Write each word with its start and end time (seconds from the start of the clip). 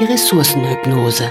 die 0.00 0.04
Ressourcenhypnose. 0.04 1.30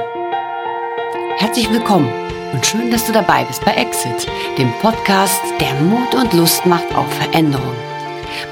Herzlich 1.38 1.70
willkommen 1.70 2.10
und 2.54 2.66
schön, 2.66 2.90
dass 2.92 3.06
du 3.06 3.12
dabei 3.12 3.44
bist 3.44 3.64
bei 3.66 3.74
Exit, 3.74 4.26
dem 4.58 4.72
Podcast, 4.80 5.42
der 5.60 5.74
Mut 5.82 6.16
und 6.16 6.32
Lust 6.32 6.66
macht 6.66 6.96
auf 6.96 7.12
Veränderung. 7.14 7.76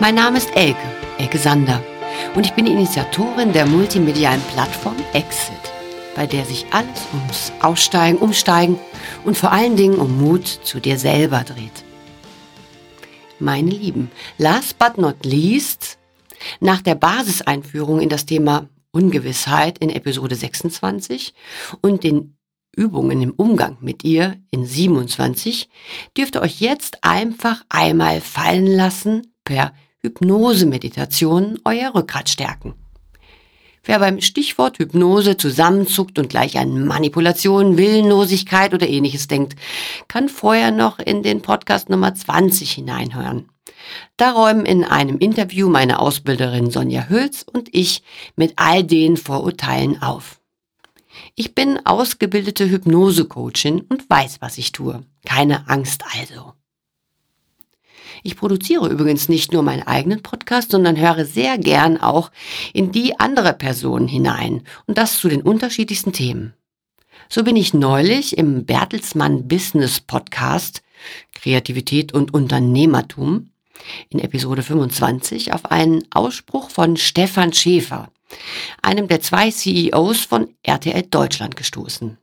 Mein 0.02 0.16
Name 0.16 0.38
ist 0.38 0.54
Elke, 0.54 0.82
Elke 1.18 1.38
Sander, 1.38 1.82
und 2.36 2.46
ich 2.46 2.52
bin 2.54 2.68
Initiatorin 2.68 3.54
der 3.54 3.66
multimedialen 3.66 4.42
Plattform 4.54 4.98
Exit, 5.14 5.72
bei 6.14 6.28
der 6.28 6.44
sich 6.44 6.66
alles 6.72 7.08
ums 7.14 7.54
Aussteigen, 7.62 8.18
Umsteigen 8.18 8.78
und 9.24 9.38
vor 9.38 9.54
allen 9.54 9.78
Dingen 9.78 9.96
um 9.96 10.20
Mut 10.20 10.46
zu 10.46 10.82
dir 10.82 11.00
selber 11.00 11.46
dreht. 11.46 11.86
Meine 13.40 13.72
Lieben, 13.72 14.12
last 14.38 14.78
but 14.78 14.98
not 14.98 15.24
least, 15.24 15.98
nach 16.60 16.82
der 16.82 16.96
Basiseinführung 16.96 18.02
in 18.02 18.10
das 18.10 18.26
Thema 18.26 18.68
Ungewissheit 18.92 19.78
in 19.78 19.90
Episode 19.90 20.36
26 20.36 21.34
und 21.82 22.04
den 22.04 22.38
Übungen 22.76 23.22
im 23.22 23.32
Umgang 23.32 23.78
mit 23.82 24.04
ihr 24.04 24.38
in 24.50 24.66
27 24.66 25.70
dürft 26.18 26.36
ihr 26.36 26.42
euch 26.42 26.62
jetzt 26.62 27.04
einfach 27.04 27.64
einmal 27.70 28.22
fallen 28.22 28.68
lassen 28.68 29.34
per 29.44 29.74
Hypnose-Meditation 30.02 31.60
euer 31.66 31.94
Rückgrat 31.94 32.30
stärken. 32.30 32.76
Wer 33.84 34.00
beim 34.00 34.22
Stichwort 34.22 34.78
Hypnose 34.78 35.38
zusammenzuckt 35.38 36.20
und 36.20 36.30
gleich 36.30 36.60
an 36.60 36.86
Manipulation, 36.86 37.78
Willenlosigkeit 37.78 38.74
oder 38.74 38.88
ähnliches 38.88 39.28
denkt, 39.28 39.56
kann 40.08 40.30
vorher 40.30 40.72
noch 40.72 41.00
in 41.00 41.24
den 41.24 41.42
Podcast 41.42 41.90
Nummer 41.90 42.14
20 42.14 42.72
hineinhören. 42.72 43.51
Da 44.18 44.32
räumen 44.32 44.66
in 44.66 44.84
einem 44.84 45.18
Interview 45.18 45.70
meine 45.70 46.00
Ausbilderin 46.00 46.72
Sonja 46.72 47.08
Hülz 47.10 47.44
und 47.44 47.70
ich 47.72 48.04
mit 48.36 48.54
all 48.58 48.84
den 48.84 49.18
Vorurteilen 49.18 50.02
auf. 50.02 50.40
Ich 51.36 51.56
bin 51.56 51.86
ausgebildete 51.86 52.70
Hypnose-Coachin 52.70 53.82
und 53.82 54.10
weiß, 54.10 54.38
was 54.42 54.58
ich 54.58 54.72
tue. 54.72 55.04
Keine 55.26 55.70
Angst 55.70 56.04
also. 56.14 56.54
Ich 58.24 58.38
produziere 58.38 58.88
übrigens 58.90 59.30
nicht 59.30 59.52
nur 59.52 59.64
meinen 59.64 59.84
eigenen 59.84 60.22
Podcast, 60.22 60.72
sondern 60.72 60.98
höre 61.00 61.26
sehr 61.26 61.58
gern 61.58 62.00
auch 62.00 62.32
in 62.74 62.92
die 62.92 63.20
anderer 63.20 63.54
Personen 63.54 64.08
hinein 64.08 64.64
und 64.86 64.98
das 64.98 65.18
zu 65.18 65.28
den 65.28 65.42
unterschiedlichsten 65.42 66.14
Themen. 66.14 66.54
So 67.30 67.44
bin 67.44 67.56
ich 67.56 67.74
neulich 67.74 68.38
im 68.38 68.66
Bertelsmann 68.66 69.48
Business 69.48 70.02
Podcast 70.02 70.84
Kreativität 71.34 72.14
und 72.14 72.34
Unternehmertum 72.34 73.51
in 74.10 74.20
Episode 74.20 74.64
25 74.64 75.54
auf 75.54 75.72
einen 75.72 76.04
Ausspruch 76.12 76.70
von 76.70 76.98
Stefan 76.98 77.54
Schäfer, 77.54 78.12
einem 78.82 79.08
der 79.08 79.22
zwei 79.22 79.52
CEOs 79.52 80.22
von 80.26 80.54
RTL 80.64 81.04
Deutschland 81.04 81.56
gestoßen. 81.56 82.18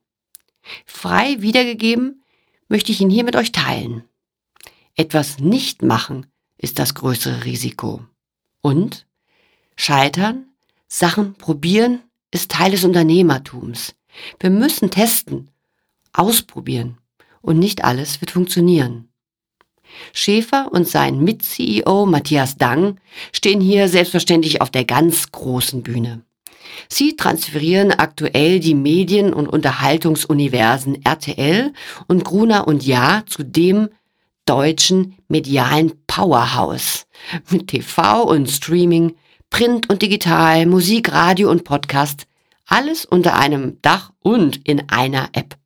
Frei 0.84 1.36
wiedergegeben 1.40 2.22
möchte 2.68 2.92
ich 2.92 3.00
ihn 3.00 3.10
hier 3.10 3.24
mit 3.24 3.36
euch 3.36 3.52
teilen. 3.52 4.04
Etwas 4.96 5.38
nicht 5.38 5.82
machen 5.82 6.26
ist 6.58 6.78
das 6.78 6.94
größere 6.94 7.44
Risiko. 7.44 8.04
Und 8.60 9.06
scheitern, 9.76 10.46
Sachen 10.88 11.34
probieren 11.34 12.02
ist 12.30 12.50
Teil 12.50 12.72
des 12.72 12.84
Unternehmertums. 12.84 13.94
Wir 14.40 14.50
müssen 14.50 14.90
testen, 14.90 15.50
ausprobieren 16.12 16.98
und 17.40 17.58
nicht 17.58 17.84
alles 17.84 18.20
wird 18.20 18.32
funktionieren. 18.32 19.07
Schäfer 20.12 20.68
und 20.72 20.86
sein 20.86 21.20
Mit-CEO 21.20 22.06
Matthias 22.06 22.56
Dang 22.56 22.98
stehen 23.32 23.60
hier 23.60 23.88
selbstverständlich 23.88 24.60
auf 24.60 24.70
der 24.70 24.84
ganz 24.84 25.30
großen 25.32 25.82
Bühne. 25.82 26.22
Sie 26.88 27.16
transferieren 27.16 27.92
aktuell 27.92 28.60
die 28.60 28.74
Medien- 28.74 29.32
und 29.32 29.48
Unterhaltungsuniversen 29.48 31.04
RTL 31.04 31.72
und 32.06 32.24
Gruner 32.24 32.68
und 32.68 32.84
Ja 32.84 33.24
zu 33.26 33.42
dem 33.42 33.88
deutschen 34.46 35.16
medialen 35.28 35.92
Powerhouse 36.06 37.06
mit 37.50 37.68
TV 37.68 38.22
und 38.22 38.50
Streaming, 38.50 39.16
Print 39.50 39.90
und 39.90 40.00
Digital, 40.02 40.66
Musik, 40.66 41.12
Radio 41.12 41.50
und 41.50 41.64
Podcast, 41.64 42.26
alles 42.66 43.04
unter 43.04 43.36
einem 43.36 43.80
Dach 43.82 44.12
und 44.20 44.66
in 44.66 44.88
einer 44.88 45.30
App. 45.32 45.57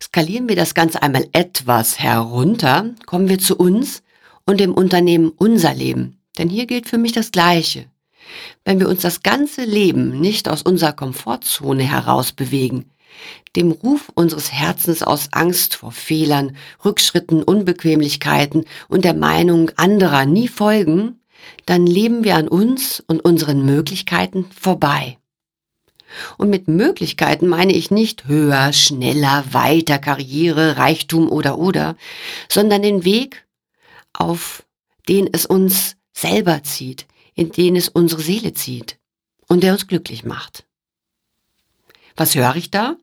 Skalieren 0.00 0.48
wir 0.48 0.56
das 0.56 0.74
Ganze 0.74 1.02
einmal 1.02 1.28
etwas 1.32 1.98
herunter, 1.98 2.94
kommen 3.06 3.28
wir 3.28 3.38
zu 3.38 3.56
uns 3.56 4.02
und 4.46 4.60
dem 4.60 4.74
Unternehmen 4.74 5.32
Unser 5.36 5.74
Leben. 5.74 6.18
Denn 6.38 6.48
hier 6.48 6.66
gilt 6.66 6.88
für 6.88 6.98
mich 6.98 7.12
das 7.12 7.32
Gleiche. 7.32 7.86
Wenn 8.64 8.80
wir 8.80 8.88
uns 8.88 9.02
das 9.02 9.22
ganze 9.22 9.64
Leben 9.64 10.20
nicht 10.20 10.48
aus 10.48 10.62
unserer 10.62 10.92
Komfortzone 10.92 11.82
heraus 11.82 12.32
bewegen, 12.32 12.90
dem 13.56 13.72
Ruf 13.72 14.10
unseres 14.14 14.52
Herzens 14.52 15.02
aus 15.02 15.28
Angst 15.32 15.74
vor 15.74 15.92
Fehlern, 15.92 16.56
Rückschritten, 16.84 17.42
Unbequemlichkeiten 17.42 18.64
und 18.88 19.04
der 19.04 19.14
Meinung 19.14 19.70
anderer 19.76 20.26
nie 20.26 20.48
folgen, 20.48 21.20
dann 21.66 21.86
leben 21.86 22.24
wir 22.24 22.36
an 22.36 22.48
uns 22.48 23.02
und 23.06 23.24
unseren 23.24 23.64
Möglichkeiten 23.64 24.46
vorbei. 24.58 25.19
Und 26.38 26.50
mit 26.50 26.68
Möglichkeiten 26.68 27.46
meine 27.48 27.72
ich 27.72 27.90
nicht 27.90 28.26
höher, 28.26 28.72
schneller, 28.72 29.44
weiter, 29.52 29.98
Karriere, 29.98 30.76
Reichtum 30.76 31.30
oder 31.30 31.58
oder, 31.58 31.96
sondern 32.48 32.82
den 32.82 33.04
Weg, 33.04 33.46
auf 34.12 34.66
den 35.08 35.28
es 35.32 35.46
uns 35.46 35.96
selber 36.12 36.62
zieht, 36.62 37.06
in 37.34 37.50
den 37.52 37.76
es 37.76 37.88
unsere 37.88 38.22
Seele 38.22 38.52
zieht 38.52 38.98
und 39.48 39.62
der 39.62 39.72
uns 39.72 39.86
glücklich 39.86 40.24
macht. 40.24 40.66
Was 42.16 42.34
höre 42.34 42.56
ich 42.56 42.70
da? 42.70 42.96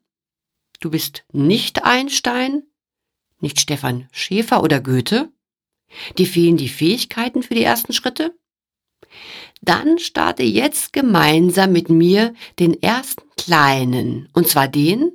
Du 0.79 0.91
bist 0.91 1.23
nicht 1.31 1.83
Einstein, 1.83 2.63
nicht 3.39 3.59
Stefan 3.59 4.07
Schäfer 4.11 4.61
oder 4.61 4.79
Goethe? 4.79 5.31
Dir 6.17 6.27
fehlen 6.27 6.57
die 6.57 6.69
Fähigkeiten 6.69 7.41
für 7.43 7.55
die 7.55 7.63
ersten 7.63 7.93
Schritte? 7.93 8.35
Dann 9.61 9.99
starte 9.99 10.43
jetzt 10.43 10.93
gemeinsam 10.93 11.71
mit 11.71 11.89
mir 11.89 12.33
den 12.59 12.81
ersten 12.81 13.23
kleinen, 13.37 14.29
und 14.33 14.47
zwar 14.47 14.67
den, 14.67 15.11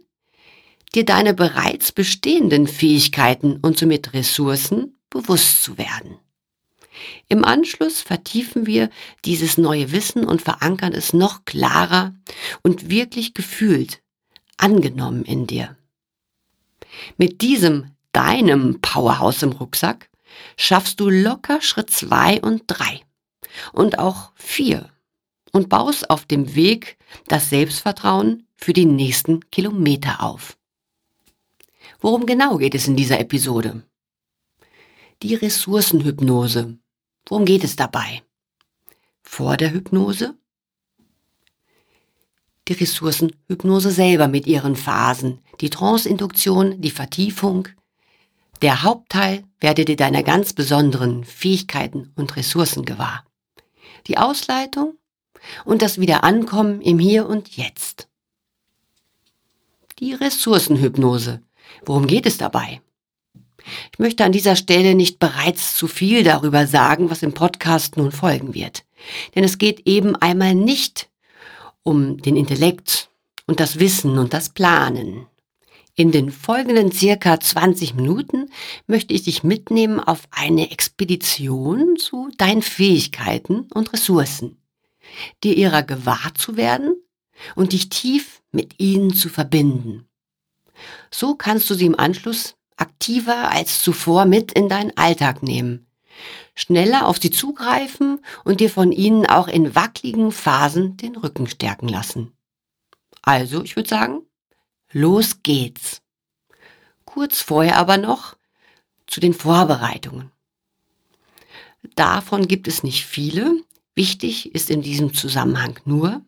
dir 0.94 1.04
deine 1.04 1.34
bereits 1.34 1.92
bestehenden 1.92 2.66
Fähigkeiten 2.66 3.58
und 3.62 3.78
somit 3.78 4.12
Ressourcen 4.12 4.98
bewusst 5.10 5.62
zu 5.62 5.78
werden. 5.78 6.19
Im 7.28 7.44
Anschluss 7.44 8.00
vertiefen 8.00 8.66
wir 8.66 8.91
dieses 9.25 9.58
neue 9.58 9.92
Wissen 9.92 10.25
und 10.25 10.42
verankern 10.42 10.92
es 10.92 11.12
noch 11.12 11.44
klarer 11.44 12.14
und 12.62 12.91
wirklich 12.91 13.34
gefühlt, 13.34 14.03
angenommen 14.56 15.24
in 15.24 15.47
dir. 15.47 15.76
Mit 17.16 17.41
diesem 17.41 17.86
deinem 18.12 18.80
Powerhouse 18.82 19.42
im 19.42 19.53
Rucksack 19.53 20.10
schaffst 20.56 21.00
du 21.00 21.09
locker 21.09 21.62
Schritt 21.62 21.91
zwei 21.91 22.41
und 22.41 22.64
drei 22.66 23.00
und 23.72 23.98
auch 23.98 24.32
vier 24.34 24.90
und 25.52 25.68
baust 25.68 26.10
auf 26.10 26.24
dem 26.24 26.54
Weg 26.54 26.96
das 27.28 27.50
Selbstvertrauen 27.50 28.46
für 28.56 28.72
die 28.72 28.86
nächsten 28.86 29.48
Kilometer 29.50 30.22
auf. 30.22 30.56
Worum 32.00 32.26
genau 32.26 32.56
geht 32.56 32.74
es 32.74 32.88
in 32.88 32.96
dieser 32.96 33.20
Episode? 33.20 33.84
Die 35.22 35.34
Ressourcenhypnose. 35.34 36.78
Worum 37.28 37.44
geht 37.44 37.62
es 37.62 37.76
dabei? 37.76 38.22
Vor 39.22 39.56
der 39.56 39.72
Hypnose? 39.72 40.34
Die 42.68 42.72
Ressourcenhypnose 42.72 43.91
selber 43.91 44.28
mit 44.28 44.46
ihren 44.46 44.74
Phasen, 44.74 45.41
die 45.60 45.70
Tranceinduktion, 45.70 46.80
die 46.80 46.91
Vertiefung. 46.91 47.68
Der 48.62 48.82
Hauptteil 48.82 49.44
werde 49.60 49.84
dir 49.84 49.96
deiner 49.96 50.22
ganz 50.22 50.52
besonderen 50.52 51.24
Fähigkeiten 51.24 52.12
und 52.14 52.36
Ressourcen 52.36 52.84
gewahr 52.84 53.24
die 54.07 54.19
Ausleitung 54.19 54.95
und 55.65 55.83
das 55.83 56.01
Wiederankommen 56.01 56.81
im 56.81 56.99
Hier 56.99 57.28
und 57.28 57.57
Jetzt. 57.57 58.09
Die 59.99 60.15
Ressourcenhypnose. 60.15 61.43
Worum 61.84 62.07
geht 62.07 62.27
es 62.27 62.39
dabei? 62.39 62.81
Ich 63.93 63.99
möchte 63.99 64.25
an 64.25 64.33
dieser 64.33 64.57
Stelle 64.57 64.95
nicht 64.95 65.19
bereits 65.19 65.77
zu 65.77 65.87
viel 65.87 66.25
darüber 66.25 66.66
sagen, 66.66 67.10
was 67.10 67.22
im 67.22 67.33
Podcast 67.33 67.97
nun 67.97 68.10
folgen 68.10 68.54
wird. 68.54 68.84
Denn 69.34 69.45
es 69.45 69.59
geht 69.59 69.87
eben 69.87 70.16
einmal 70.16 70.54
nicht 70.54 71.09
um 71.83 72.19
den 72.19 72.37
Intellekt 72.37 73.09
und 73.47 73.60
das 73.60 73.78
Wissen 73.78 74.19
und 74.19 74.33
das 74.33 74.49
Planen. 74.49 75.27
In 76.03 76.10
den 76.10 76.33
folgenden 76.33 76.91
circa 76.91 77.39
20 77.39 77.95
Minuten 77.95 78.51
möchte 78.89 79.15
ich 79.15 79.22
dich 79.22 79.45
mitnehmen 79.45 80.01
auf 80.01 80.22
eine 80.33 80.72
Expedition 80.72 81.97
zu 81.97 82.28
deinen 82.39 82.63
Fähigkeiten 82.63 83.69
und 83.72 83.93
Ressourcen, 83.93 84.60
dir 85.45 85.57
ihrer 85.57 85.84
gewahr 85.84 86.34
zu 86.34 86.57
werden 86.57 86.97
und 87.54 87.72
dich 87.72 87.89
tief 87.89 88.43
mit 88.51 88.81
ihnen 88.81 89.15
zu 89.15 89.28
verbinden. 89.28 90.09
So 91.13 91.37
kannst 91.37 91.71
du 91.71 91.75
sie 91.75 91.87
im 91.87 91.97
Anschluss 91.97 92.57
aktiver 92.77 93.53
als 93.53 93.81
zuvor 93.81 94.25
mit 94.25 94.51
in 94.51 94.69
deinen 94.69 94.97
Alltag 94.97 95.45
nehmen, 95.45 95.87
schneller 96.57 97.07
auf 97.07 97.21
sie 97.21 97.31
zugreifen 97.31 98.19
und 98.43 98.59
dir 98.59 98.71
von 98.71 98.91
ihnen 98.91 99.25
auch 99.27 99.47
in 99.47 99.77
wackeligen 99.77 100.33
Phasen 100.33 100.97
den 100.97 101.15
Rücken 101.15 101.47
stärken 101.47 101.87
lassen. 101.87 102.33
Also, 103.22 103.63
ich 103.63 103.77
würde 103.77 103.89
sagen, 103.89 104.22
los 104.92 105.42
geht's. 105.42 106.03
Kurz 107.04 107.41
vorher 107.41 107.77
aber 107.77 107.97
noch 107.97 108.36
zu 109.06 109.21
den 109.21 109.34
Vorbereitungen. 109.34 110.30
Davon 111.94 112.47
gibt 112.47 112.68
es 112.68 112.83
nicht 112.83 113.04
viele. 113.04 113.62
Wichtig 113.94 114.54
ist 114.54 114.71
in 114.71 114.83
diesem 114.83 115.12
Zusammenhang 115.12 115.78
nur 115.84 116.22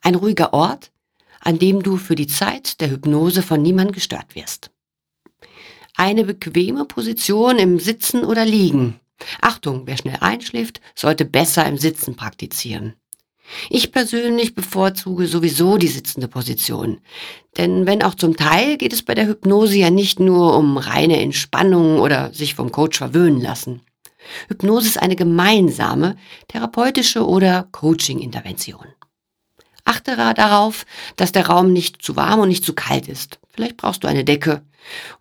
ein 0.00 0.14
ruhiger 0.14 0.52
Ort, 0.52 0.90
an 1.40 1.58
dem 1.58 1.82
du 1.82 1.96
für 1.96 2.14
die 2.14 2.26
Zeit 2.26 2.80
der 2.80 2.90
Hypnose 2.90 3.42
von 3.42 3.62
niemandem 3.62 3.94
gestört 3.94 4.34
wirst. 4.34 4.70
Eine 5.94 6.24
bequeme 6.24 6.84
Position 6.84 7.58
im 7.58 7.78
Sitzen 7.78 8.24
oder 8.24 8.44
Liegen. 8.44 8.98
Achtung, 9.40 9.86
wer 9.86 9.96
schnell 9.96 10.18
einschläft, 10.20 10.80
sollte 10.94 11.24
besser 11.24 11.66
im 11.66 11.78
Sitzen 11.78 12.16
praktizieren. 12.16 12.94
Ich 13.70 13.92
persönlich 13.92 14.54
bevorzuge 14.54 15.26
sowieso 15.26 15.76
die 15.76 15.88
sitzende 15.88 16.28
Position. 16.28 17.00
Denn 17.56 17.86
wenn 17.86 18.02
auch 18.02 18.14
zum 18.14 18.36
Teil 18.36 18.76
geht 18.76 18.92
es 18.92 19.02
bei 19.02 19.14
der 19.14 19.26
Hypnose 19.26 19.76
ja 19.76 19.90
nicht 19.90 20.20
nur 20.20 20.56
um 20.56 20.78
reine 20.78 21.20
Entspannung 21.20 21.98
oder 21.98 22.32
sich 22.32 22.54
vom 22.54 22.72
Coach 22.72 22.98
verwöhnen 22.98 23.40
lassen. 23.40 23.82
Hypnose 24.48 24.86
ist 24.86 25.02
eine 25.02 25.16
gemeinsame 25.16 26.16
therapeutische 26.48 27.26
oder 27.26 27.68
Coaching-Intervention. 27.72 28.86
Achte 29.84 30.16
darauf, 30.16 30.86
dass 31.16 31.32
der 31.32 31.46
Raum 31.46 31.72
nicht 31.72 32.02
zu 32.02 32.14
warm 32.16 32.40
und 32.40 32.48
nicht 32.48 32.64
zu 32.64 32.72
kalt 32.72 33.08
ist. 33.08 33.40
Vielleicht 33.50 33.76
brauchst 33.76 34.04
du 34.04 34.08
eine 34.08 34.24
Decke 34.24 34.62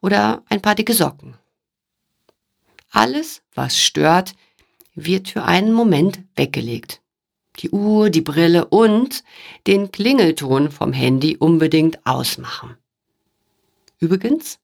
oder 0.02 0.44
ein 0.50 0.62
paar 0.62 0.76
dicke 0.76 0.94
Socken. 0.94 1.36
Alles, 2.92 3.42
was 3.56 3.80
stört, 3.80 4.34
wird 4.94 5.30
für 5.30 5.44
einen 5.44 5.74
Moment 5.74 6.20
weggelegt. 6.36 7.01
Die 7.62 7.70
Uhr, 7.70 8.10
die 8.10 8.22
Brille 8.22 8.66
und 8.66 9.24
den 9.68 9.92
Klingelton 9.92 10.72
vom 10.72 10.94
Handy 10.94 11.38
unbedingt 11.38 12.06
ausmachen. 12.08 12.76
Übrigens, 14.00 14.60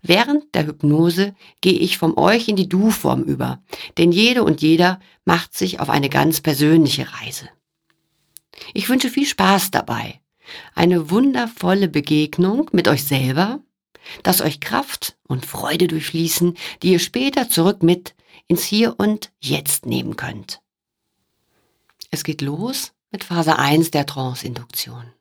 während 0.00 0.54
der 0.54 0.66
Hypnose 0.66 1.34
gehe 1.60 1.78
ich 1.78 1.98
vom 1.98 2.16
euch 2.16 2.46
in 2.46 2.54
die 2.54 2.68
Du-Form 2.68 3.24
über, 3.24 3.60
denn 3.98 4.12
jede 4.12 4.44
und 4.44 4.62
jeder 4.62 5.00
macht 5.24 5.58
sich 5.58 5.80
auf 5.80 5.90
eine 5.90 6.08
ganz 6.08 6.40
persönliche 6.40 7.12
Reise. 7.12 7.48
Ich 8.74 8.88
wünsche 8.88 9.08
viel 9.08 9.26
Spaß 9.26 9.72
dabei, 9.72 10.20
eine 10.74 11.10
wundervolle 11.10 11.88
Begegnung 11.88 12.70
mit 12.72 12.86
euch 12.86 13.04
selber, 13.04 13.60
dass 14.22 14.40
euch 14.40 14.60
Kraft 14.60 15.16
und 15.26 15.46
Freude 15.46 15.88
durchfließen, 15.88 16.56
die 16.82 16.92
ihr 16.92 17.00
später 17.00 17.48
zurück 17.48 17.82
mit 17.82 18.14
ins 18.46 18.62
Hier 18.64 18.94
und 18.98 19.32
Jetzt 19.40 19.86
nehmen 19.86 20.16
könnt. 20.16 20.60
Es 22.10 22.24
geht 22.24 22.40
los 22.40 22.92
mit 23.10 23.24
Phase 23.24 23.58
1 23.58 23.90
der 23.90 24.06
Trance-Induktion. 24.06 25.12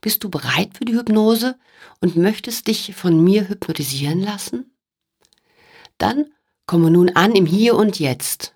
Bist 0.00 0.24
du 0.24 0.28
bereit 0.28 0.76
für 0.76 0.84
die 0.84 0.94
Hypnose 0.94 1.58
und 2.00 2.16
möchtest 2.16 2.66
dich 2.66 2.94
von 2.94 3.22
mir 3.22 3.48
hypnotisieren 3.48 4.20
lassen? 4.20 4.74
Dann 5.98 6.32
komme 6.66 6.90
nun 6.90 7.10
an 7.10 7.34
im 7.34 7.46
Hier 7.46 7.76
und 7.76 7.98
Jetzt 7.98 8.54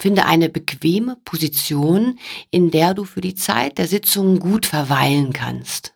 Finde 0.00 0.24
eine 0.24 0.48
bequeme 0.48 1.16
Position, 1.26 2.18
in 2.50 2.70
der 2.70 2.94
du 2.94 3.04
für 3.04 3.20
die 3.20 3.34
Zeit 3.34 3.76
der 3.76 3.86
Sitzung 3.86 4.40
gut 4.40 4.64
verweilen 4.64 5.34
kannst. 5.34 5.92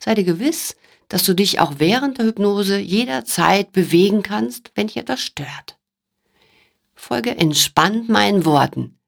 Sei 0.00 0.14
dir 0.14 0.24
gewiss, 0.24 0.76
dass 1.08 1.22
du 1.24 1.34
dich 1.34 1.60
auch 1.60 1.74
während 1.76 2.16
der 2.16 2.24
Hypnose 2.24 2.78
jederzeit 2.78 3.70
bewegen 3.72 4.22
kannst, 4.22 4.72
wenn 4.76 4.86
dich 4.86 4.96
etwas 4.96 5.20
stört. 5.20 5.78
Folge 6.94 7.36
entspannt 7.36 8.08
meinen 8.08 8.46
Worten. 8.46 8.98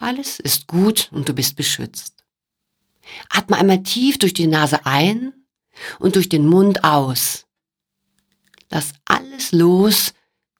Alles 0.00 0.40
ist 0.40 0.66
gut 0.66 1.10
und 1.12 1.28
du 1.28 1.34
bist 1.34 1.56
beschützt. 1.56 2.24
Atme 3.28 3.58
einmal 3.58 3.82
tief 3.82 4.18
durch 4.18 4.32
die 4.32 4.46
Nase 4.46 4.86
ein 4.86 5.34
und 5.98 6.16
durch 6.16 6.30
den 6.30 6.46
Mund 6.46 6.84
aus. 6.84 7.46
Lass 8.70 8.94
alles 9.04 9.52
los, 9.52 10.14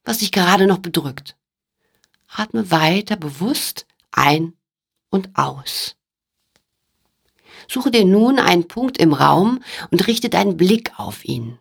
was 0.05 0.19
dich 0.19 0.31
gerade 0.31 0.67
noch 0.67 0.79
bedrückt. 0.79 1.39
Atme 2.29 2.71
weiter 2.71 3.17
bewusst 3.17 3.87
ein 4.13 4.53
und 5.09 5.31
aus. 5.35 5.97
Suche 7.67 7.91
dir 7.91 8.05
nun 8.05 8.39
einen 8.39 8.69
Punkt 8.69 8.99
im 8.99 9.15
Raum 9.15 9.63
und 9.91 10.07
richte 10.07 10.29
deinen 10.29 10.59
Blick 10.59 10.93
auf 10.99 11.25
ihn. 11.25 11.59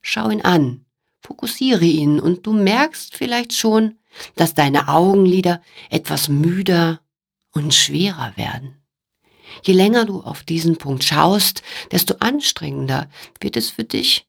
Schau 0.00 0.30
ihn 0.30 0.42
an, 0.42 0.84
fokussiere 1.20 1.84
ihn 1.84 2.18
und 2.18 2.44
du 2.44 2.52
merkst 2.52 3.14
vielleicht 3.16 3.52
schon, 3.52 3.98
dass 4.36 4.54
deine 4.54 4.88
Augenlider 4.88 5.62
etwas 5.90 6.28
müder 6.28 7.00
und 7.52 7.74
schwerer 7.74 8.32
werden. 8.36 8.82
Je 9.62 9.74
länger 9.74 10.04
du 10.04 10.22
auf 10.22 10.42
diesen 10.42 10.76
Punkt 10.78 11.04
schaust, 11.04 11.62
desto 11.90 12.14
anstrengender 12.20 13.08
wird 13.40 13.56
es 13.56 13.70
für 13.70 13.84
dich 13.84 14.26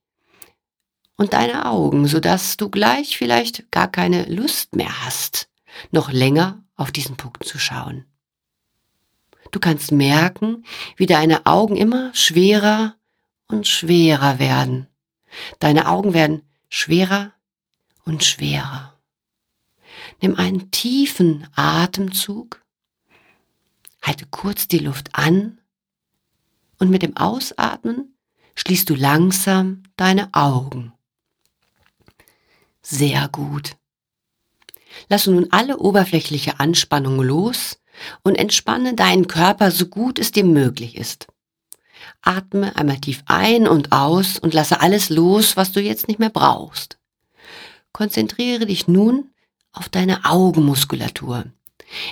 und 1.15 1.33
deine 1.33 1.65
Augen, 1.65 2.07
sodass 2.07 2.57
du 2.57 2.69
gleich 2.69 3.17
vielleicht 3.17 3.71
gar 3.71 3.89
keine 3.89 4.25
Lust 4.25 4.75
mehr 4.75 5.05
hast, 5.05 5.49
noch 5.91 6.11
länger 6.11 6.63
auf 6.75 6.91
diesen 6.91 7.17
Punkt 7.17 7.45
zu 7.45 7.59
schauen. 7.59 8.05
Du 9.51 9.59
kannst 9.59 9.91
merken, 9.91 10.65
wie 10.97 11.05
deine 11.05 11.45
Augen 11.45 11.75
immer 11.75 12.13
schwerer 12.15 12.95
und 13.47 13.67
schwerer 13.67 14.39
werden. 14.39 14.87
Deine 15.59 15.87
Augen 15.87 16.13
werden 16.13 16.41
schwerer 16.69 17.31
und 18.03 18.23
schwerer. 18.23 18.92
Nimm 20.23 20.37
einen 20.37 20.71
tiefen 20.71 21.45
Atemzug, 21.53 22.63
halte 24.01 24.25
kurz 24.31 24.69
die 24.69 24.79
Luft 24.79 25.09
an 25.11 25.59
und 26.79 26.89
mit 26.89 27.01
dem 27.01 27.17
Ausatmen 27.17 28.15
schließt 28.55 28.89
du 28.89 28.95
langsam 28.95 29.83
deine 29.97 30.29
Augen. 30.33 30.93
Sehr 32.81 33.27
gut. 33.27 33.75
Lasse 35.09 35.29
nun 35.29 35.49
alle 35.51 35.79
oberflächliche 35.79 36.57
Anspannung 36.57 37.21
los 37.21 37.81
und 38.23 38.35
entspanne 38.35 38.93
deinen 38.93 39.27
Körper 39.27 39.71
so 39.71 39.87
gut 39.87 40.19
es 40.19 40.31
dir 40.31 40.45
möglich 40.45 40.95
ist. 40.95 41.27
Atme 42.21 42.73
einmal 42.77 43.01
tief 43.01 43.23
ein 43.25 43.67
und 43.67 43.91
aus 43.91 44.39
und 44.39 44.53
lasse 44.53 44.79
alles 44.79 45.09
los, 45.09 45.57
was 45.57 45.73
du 45.73 45.81
jetzt 45.81 46.07
nicht 46.07 46.19
mehr 46.21 46.29
brauchst. 46.29 46.97
Konzentriere 47.91 48.65
dich 48.65 48.87
nun 48.87 49.32
auf 49.73 49.89
deine 49.89 50.25
Augenmuskulatur. 50.25 51.45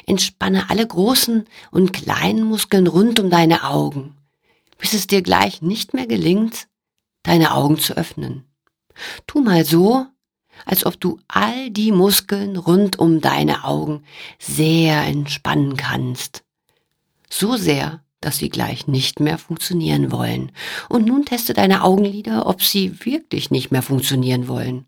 Entspanne 0.06 0.70
alle 0.70 0.86
großen 0.86 1.46
und 1.72 1.94
kleinen 1.94 2.44
Muskeln 2.44 2.88
rund 2.88 3.20
um 3.20 3.30
deine 3.30 3.64
Augen, 3.64 4.18
bis 4.78 4.94
es 4.94 5.08
dir 5.08 5.22
gleich 5.22 5.62
nicht 5.62 5.94
mehr 5.94 6.08
gelingt, 6.08 6.68
deine 7.24 7.54
Augen 7.54 7.80
zu 7.80 7.96
öffnen. 7.96 8.46
Tu 9.28 9.42
mal 9.42 9.64
so, 9.66 10.06
als 10.66 10.86
ob 10.86 11.00
du 11.00 11.20
all 11.28 11.70
die 11.72 11.92
Muskeln 11.92 12.58
rund 12.58 13.00
um 13.00 13.22
deine 13.22 13.64
Augen 13.64 14.04
sehr 14.40 15.02
entspannen 15.04 15.78
kannst. 15.78 16.44
So 17.30 17.56
sehr, 17.56 18.04
dass 18.20 18.38
sie 18.38 18.50
gleich 18.50 18.88
nicht 18.88 19.20
mehr 19.20 19.38
funktionieren 19.38 20.12
wollen. 20.12 20.52
Und 20.90 21.08
nun 21.08 21.26
teste 21.26 21.54
deine 21.54 21.84
Augenlider, 21.84 22.46
ob 22.46 22.62
sie 22.62 23.04
wirklich 23.06 23.50
nicht 23.50 23.72
mehr 23.72 23.82
funktionieren 23.82 24.48
wollen. 24.48 24.86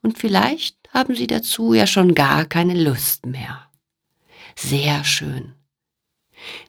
Und 0.00 0.18
vielleicht 0.18 0.77
haben 0.92 1.14
sie 1.14 1.26
dazu 1.26 1.74
ja 1.74 1.86
schon 1.86 2.14
gar 2.14 2.44
keine 2.44 2.74
Lust 2.74 3.26
mehr. 3.26 3.68
Sehr 4.56 5.04
schön. 5.04 5.54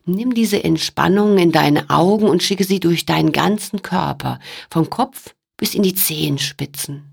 Nimm 0.05 0.33
diese 0.33 0.63
Entspannung 0.63 1.37
in 1.37 1.51
deine 1.51 1.89
Augen 1.89 2.27
und 2.27 2.43
schicke 2.43 2.63
sie 2.63 2.79
durch 2.79 3.05
deinen 3.05 3.31
ganzen 3.31 3.81
Körper, 3.81 4.39
vom 4.69 4.89
Kopf 4.89 5.35
bis 5.57 5.75
in 5.75 5.83
die 5.83 5.95
Zehenspitzen 5.95 7.09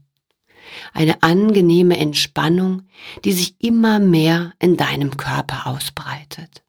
eine 0.93 1.23
angenehme 1.23 1.97
Entspannung, 1.97 2.83
die 3.25 3.33
sich 3.33 3.55
immer 3.59 3.99
mehr 3.99 4.53
in 4.59 4.77
deinem 4.77 5.17
Körper 5.17 5.67
ausbreitet. 5.67 6.63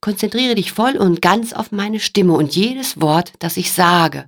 Konzentriere 0.00 0.54
dich 0.54 0.72
voll 0.72 0.96
und 0.96 1.20
ganz 1.20 1.52
auf 1.52 1.72
meine 1.72 2.00
Stimme 2.00 2.32
und 2.34 2.54
jedes 2.56 3.00
Wort, 3.00 3.32
das 3.38 3.56
ich 3.56 3.72
sage. 3.72 4.24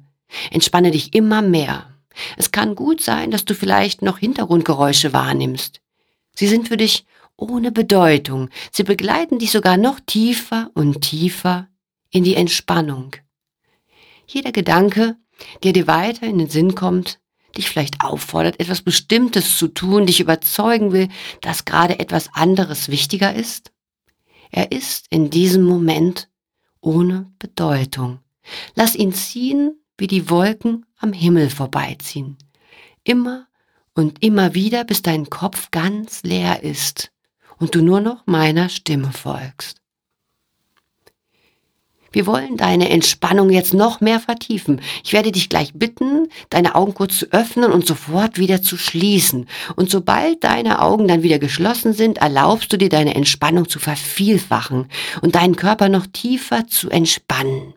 Entspanne 0.51 0.91
dich 0.91 1.15
immer 1.15 1.43
mehr. 1.43 1.90
Es 2.37 2.51
kann 2.51 2.75
gut 2.75 3.01
sein, 3.01 3.31
dass 3.31 3.45
du 3.45 3.55
vielleicht 3.55 4.03
noch 4.03 4.19
Hintergrundgeräusche 4.19 5.13
wahrnimmst. 5.13 5.81
Sie 6.35 6.49
sind 6.49 6.69
für 6.69 6.77
dich 6.77 7.07
ohne 7.37 7.73
Bedeutung. 7.73 8.51
Sie 8.71 8.83
begleiten 8.83 9.39
dich 9.39 9.51
sogar 9.51 9.77
noch 9.77 10.01
tiefer 10.01 10.71
und 10.75 11.01
tiefer 11.01 11.69
in 12.11 12.25
die 12.25 12.35
Entspannung. 12.35 13.17
Jeder 14.27 14.53
Gedanke, 14.53 15.17
der 15.63 15.73
dir 15.73 15.87
weiter 15.87 16.27
in 16.27 16.39
den 16.39 16.49
Sinn 16.49 16.75
kommt, 16.75 17.19
dich 17.57 17.69
vielleicht 17.69 18.01
auffordert, 18.01 18.61
etwas 18.61 18.83
Bestimmtes 18.83 19.59
zu 19.59 19.69
tun, 19.69 20.07
dich 20.07 20.21
überzeugen 20.21 20.93
will, 20.93 21.09
dass 21.41 21.65
gerade 21.65 21.99
etwas 21.99 22.29
anderes 22.33 22.89
wichtiger 22.89 23.35
ist? 23.35 23.73
Er 24.51 24.73
ist 24.73 25.07
in 25.11 25.31
diesem 25.31 25.65
Moment 25.65 26.29
ohne 26.81 27.33
Bedeutung. 27.39 28.21
Lass 28.75 28.95
ihn 28.95 29.13
ziehen, 29.13 29.81
wie 29.99 30.07
die 30.07 30.31
Wolken 30.31 30.87
am 31.01 31.13
Himmel 31.13 31.51
vorbeiziehen. 31.51 32.37
Immer 33.05 33.47
und 33.95 34.23
immer 34.23 34.55
wieder, 34.55 34.85
bis 34.85 35.03
dein 35.03 35.29
Kopf 35.31 35.71
ganz 35.71 36.23
leer 36.23 36.63
ist 36.63 37.11
und 37.59 37.75
du 37.75 37.83
nur 37.83 38.01
noch 38.01 38.27
meiner 38.27 38.69
Stimme 38.69 39.11
folgst. 39.13 39.81
Wir 42.13 42.27
wollen 42.27 42.57
deine 42.57 42.89
Entspannung 42.89 43.51
jetzt 43.51 43.73
noch 43.73 44.01
mehr 44.01 44.19
vertiefen. 44.19 44.81
Ich 45.05 45.13
werde 45.13 45.31
dich 45.31 45.49
gleich 45.49 45.73
bitten, 45.75 46.29
deine 46.49 46.75
Augen 46.75 46.93
kurz 46.93 47.19
zu 47.19 47.27
öffnen 47.33 47.71
und 47.71 47.87
sofort 47.87 48.37
wieder 48.37 48.63
zu 48.63 48.77
schließen. 48.77 49.47
Und 49.77 49.91
sobald 49.91 50.43
deine 50.43 50.83
Augen 50.83 51.07
dann 51.07 51.23
wieder 51.23 51.39
geschlossen 51.39 51.93
sind, 51.93 52.19
erlaubst 52.19 52.73
du 52.73 52.79
dir 52.79 52.89
deine 52.89 53.15
Entspannung 53.15 53.69
zu 53.69 53.79
vervielfachen 53.79 54.89
und 55.23 55.37
deinen 55.37 55.55
Körper 55.55 55.89
noch 55.89 56.07
tiefer 56.09 56.67
zu 56.67 56.91
entspannen. 56.91 57.75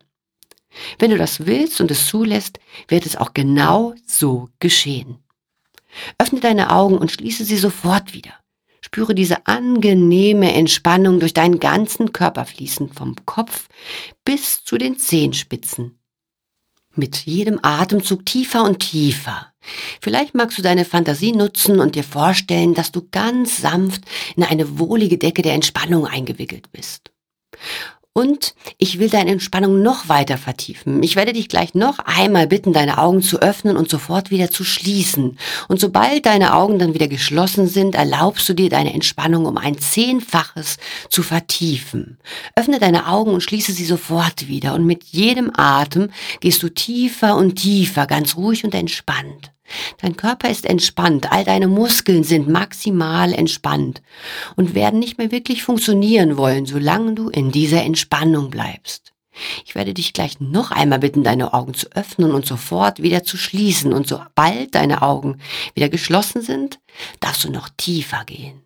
Wenn 0.99 1.11
du 1.11 1.17
das 1.17 1.45
willst 1.45 1.81
und 1.81 1.91
es 1.91 2.07
zulässt, 2.07 2.59
wird 2.87 3.05
es 3.05 3.15
auch 3.15 3.33
genau 3.33 3.93
so 4.05 4.49
geschehen. 4.59 5.19
Öffne 6.17 6.39
deine 6.39 6.71
Augen 6.71 6.97
und 6.97 7.11
schließe 7.11 7.43
sie 7.43 7.57
sofort 7.57 8.13
wieder. 8.13 8.33
Spüre 8.81 9.15
diese 9.15 9.47
angenehme 9.47 10.53
Entspannung 10.53 11.19
durch 11.19 11.33
deinen 11.33 11.59
ganzen 11.59 12.11
Körper 12.11 12.45
fließen, 12.45 12.91
vom 12.91 13.15
Kopf 13.25 13.67
bis 14.25 14.63
zu 14.63 14.77
den 14.77 14.97
Zehenspitzen. 14.97 15.99
Mit 16.95 17.25
jedem 17.25 17.59
Atemzug 17.63 18.25
tiefer 18.25 18.63
und 18.63 18.79
tiefer. 18.79 19.53
Vielleicht 20.01 20.35
magst 20.35 20.57
du 20.57 20.61
deine 20.61 20.85
Fantasie 20.85 21.31
nutzen 21.31 21.79
und 21.79 21.95
dir 21.95 22.03
vorstellen, 22.03 22.73
dass 22.73 22.91
du 22.91 23.07
ganz 23.09 23.61
sanft 23.61 24.03
in 24.35 24.43
eine 24.43 24.77
wohlige 24.77 25.17
Decke 25.17 25.41
der 25.41 25.53
Entspannung 25.53 26.05
eingewickelt 26.05 26.71
bist. 26.71 27.11
Und 28.15 28.53
ich 28.77 28.99
will 28.99 29.09
deine 29.09 29.31
Entspannung 29.31 29.81
noch 29.81 30.07
weiter 30.07 30.37
vertiefen. 30.37 31.01
Ich 31.01 31.15
werde 31.15 31.33
dich 31.33 31.49
gleich 31.49 31.73
noch 31.73 31.97
einmal 31.97 32.45
bitten, 32.45 32.71
deine 32.71 32.99
Augen 32.99 33.23
zu 33.23 33.41
öffnen 33.41 33.75
und 33.75 33.89
sofort 33.89 34.29
wieder 34.29 34.51
zu 34.51 34.63
schließen. 34.63 35.39
Und 35.67 35.79
sobald 35.79 36.27
deine 36.27 36.53
Augen 36.53 36.77
dann 36.77 36.93
wieder 36.93 37.07
geschlossen 37.07 37.67
sind, 37.67 37.95
erlaubst 37.95 38.47
du 38.47 38.53
dir 38.53 38.69
deine 38.69 38.93
Entspannung 38.93 39.45
um 39.45 39.57
ein 39.57 39.79
Zehnfaches 39.79 40.77
zu 41.09 41.23
vertiefen. 41.23 42.19
Öffne 42.55 42.77
deine 42.77 43.07
Augen 43.07 43.31
und 43.31 43.41
schließe 43.41 43.71
sie 43.71 43.85
sofort 43.85 44.47
wieder. 44.47 44.75
Und 44.75 44.85
mit 44.85 45.05
jedem 45.05 45.51
Atem 45.55 46.11
gehst 46.39 46.61
du 46.61 46.69
tiefer 46.69 47.35
und 47.35 47.55
tiefer, 47.55 48.05
ganz 48.05 48.35
ruhig 48.35 48.63
und 48.63 48.75
entspannt. 48.75 49.52
Dein 49.99 50.15
Körper 50.15 50.49
ist 50.49 50.65
entspannt, 50.65 51.31
all 51.31 51.43
deine 51.43 51.67
Muskeln 51.67 52.23
sind 52.23 52.49
maximal 52.49 53.33
entspannt 53.33 54.01
und 54.55 54.75
werden 54.75 54.99
nicht 54.99 55.17
mehr 55.17 55.31
wirklich 55.31 55.63
funktionieren 55.63 56.37
wollen, 56.37 56.65
solange 56.65 57.13
du 57.13 57.29
in 57.29 57.51
dieser 57.51 57.83
Entspannung 57.83 58.49
bleibst. 58.49 59.13
Ich 59.65 59.75
werde 59.75 59.93
dich 59.93 60.13
gleich 60.13 60.39
noch 60.39 60.71
einmal 60.71 60.99
bitten, 60.99 61.23
deine 61.23 61.53
Augen 61.53 61.73
zu 61.73 61.91
öffnen 61.93 62.31
und 62.31 62.45
sofort 62.45 63.01
wieder 63.01 63.23
zu 63.23 63.37
schließen. 63.37 63.93
Und 63.93 64.07
sobald 64.07 64.75
deine 64.75 65.01
Augen 65.01 65.39
wieder 65.73 65.89
geschlossen 65.89 66.41
sind, 66.41 66.79
darfst 67.19 67.43
du 67.43 67.49
noch 67.49 67.69
tiefer 67.75 68.23
gehen. 68.25 68.61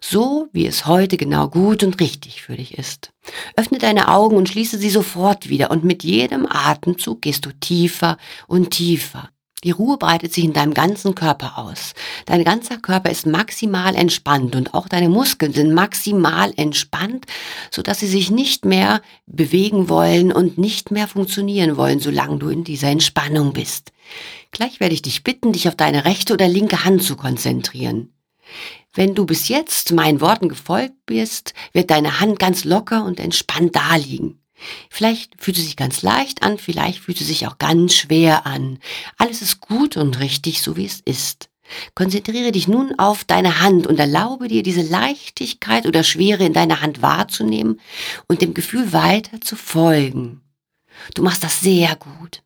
So 0.00 0.48
wie 0.52 0.66
es 0.66 0.86
heute 0.86 1.18
genau 1.18 1.48
gut 1.48 1.82
und 1.82 2.00
richtig 2.00 2.42
für 2.42 2.56
dich 2.56 2.78
ist. 2.78 3.10
Öffne 3.56 3.78
deine 3.78 4.08
Augen 4.08 4.36
und 4.36 4.48
schließe 4.48 4.78
sie 4.78 4.88
sofort 4.88 5.50
wieder 5.50 5.70
und 5.70 5.84
mit 5.84 6.02
jedem 6.02 6.46
Atemzug 6.48 7.20
gehst 7.20 7.44
du 7.44 7.52
tiefer 7.52 8.16
und 8.46 8.70
tiefer. 8.70 9.28
Die 9.64 9.70
Ruhe 9.70 9.96
breitet 9.96 10.34
sich 10.34 10.44
in 10.44 10.52
deinem 10.52 10.74
ganzen 10.74 11.14
Körper 11.14 11.56
aus. 11.56 11.94
Dein 12.26 12.44
ganzer 12.44 12.76
Körper 12.76 13.10
ist 13.10 13.26
maximal 13.26 13.94
entspannt 13.94 14.54
und 14.54 14.74
auch 14.74 14.86
deine 14.86 15.08
Muskeln 15.08 15.54
sind 15.54 15.72
maximal 15.72 16.52
entspannt, 16.56 17.24
sodass 17.70 18.00
sie 18.00 18.06
sich 18.06 18.30
nicht 18.30 18.66
mehr 18.66 19.00
bewegen 19.26 19.88
wollen 19.88 20.30
und 20.30 20.58
nicht 20.58 20.90
mehr 20.90 21.08
funktionieren 21.08 21.78
wollen, 21.78 22.00
solange 22.00 22.36
du 22.36 22.50
in 22.50 22.64
dieser 22.64 22.88
Entspannung 22.88 23.54
bist. 23.54 23.92
Gleich 24.50 24.78
werde 24.78 24.94
ich 24.94 25.02
dich 25.02 25.24
bitten, 25.24 25.52
dich 25.52 25.68
auf 25.68 25.74
deine 25.74 26.04
rechte 26.04 26.34
oder 26.34 26.48
linke 26.48 26.84
Hand 26.84 27.02
zu 27.02 27.16
konzentrieren. 27.16 28.12
Wenn 28.92 29.14
du 29.14 29.26
bis 29.26 29.48
jetzt 29.48 29.92
meinen 29.92 30.20
Worten 30.20 30.48
gefolgt 30.48 30.94
bist, 31.06 31.54
wird 31.72 31.90
deine 31.90 32.20
Hand 32.20 32.38
ganz 32.38 32.64
locker 32.64 33.04
und 33.04 33.20
entspannt 33.20 33.74
daliegen. 33.74 34.38
Vielleicht 34.90 35.34
fühlt 35.38 35.58
es 35.58 35.64
sich 35.64 35.76
ganz 35.76 36.02
leicht 36.02 36.42
an, 36.42 36.58
vielleicht 36.58 37.00
fühlt 37.00 37.20
es 37.20 37.26
sich 37.26 37.46
auch 37.46 37.58
ganz 37.58 37.94
schwer 37.94 38.46
an. 38.46 38.78
Alles 39.18 39.42
ist 39.42 39.60
gut 39.60 39.96
und 39.96 40.18
richtig, 40.18 40.62
so 40.62 40.76
wie 40.76 40.86
es 40.86 41.00
ist. 41.00 41.50
Konzentriere 41.94 42.52
dich 42.52 42.68
nun 42.68 42.98
auf 42.98 43.24
deine 43.24 43.60
Hand 43.60 43.86
und 43.86 43.98
erlaube 43.98 44.48
dir 44.48 44.62
diese 44.62 44.82
Leichtigkeit 44.82 45.86
oder 45.86 46.04
Schwere 46.04 46.44
in 46.44 46.52
deiner 46.52 46.80
Hand 46.80 47.02
wahrzunehmen 47.02 47.80
und 48.28 48.40
dem 48.40 48.54
Gefühl 48.54 48.92
weiter 48.92 49.40
zu 49.40 49.56
folgen. 49.56 50.42
Du 51.14 51.22
machst 51.22 51.42
das 51.44 51.60
sehr 51.60 51.96
gut. 51.96 52.42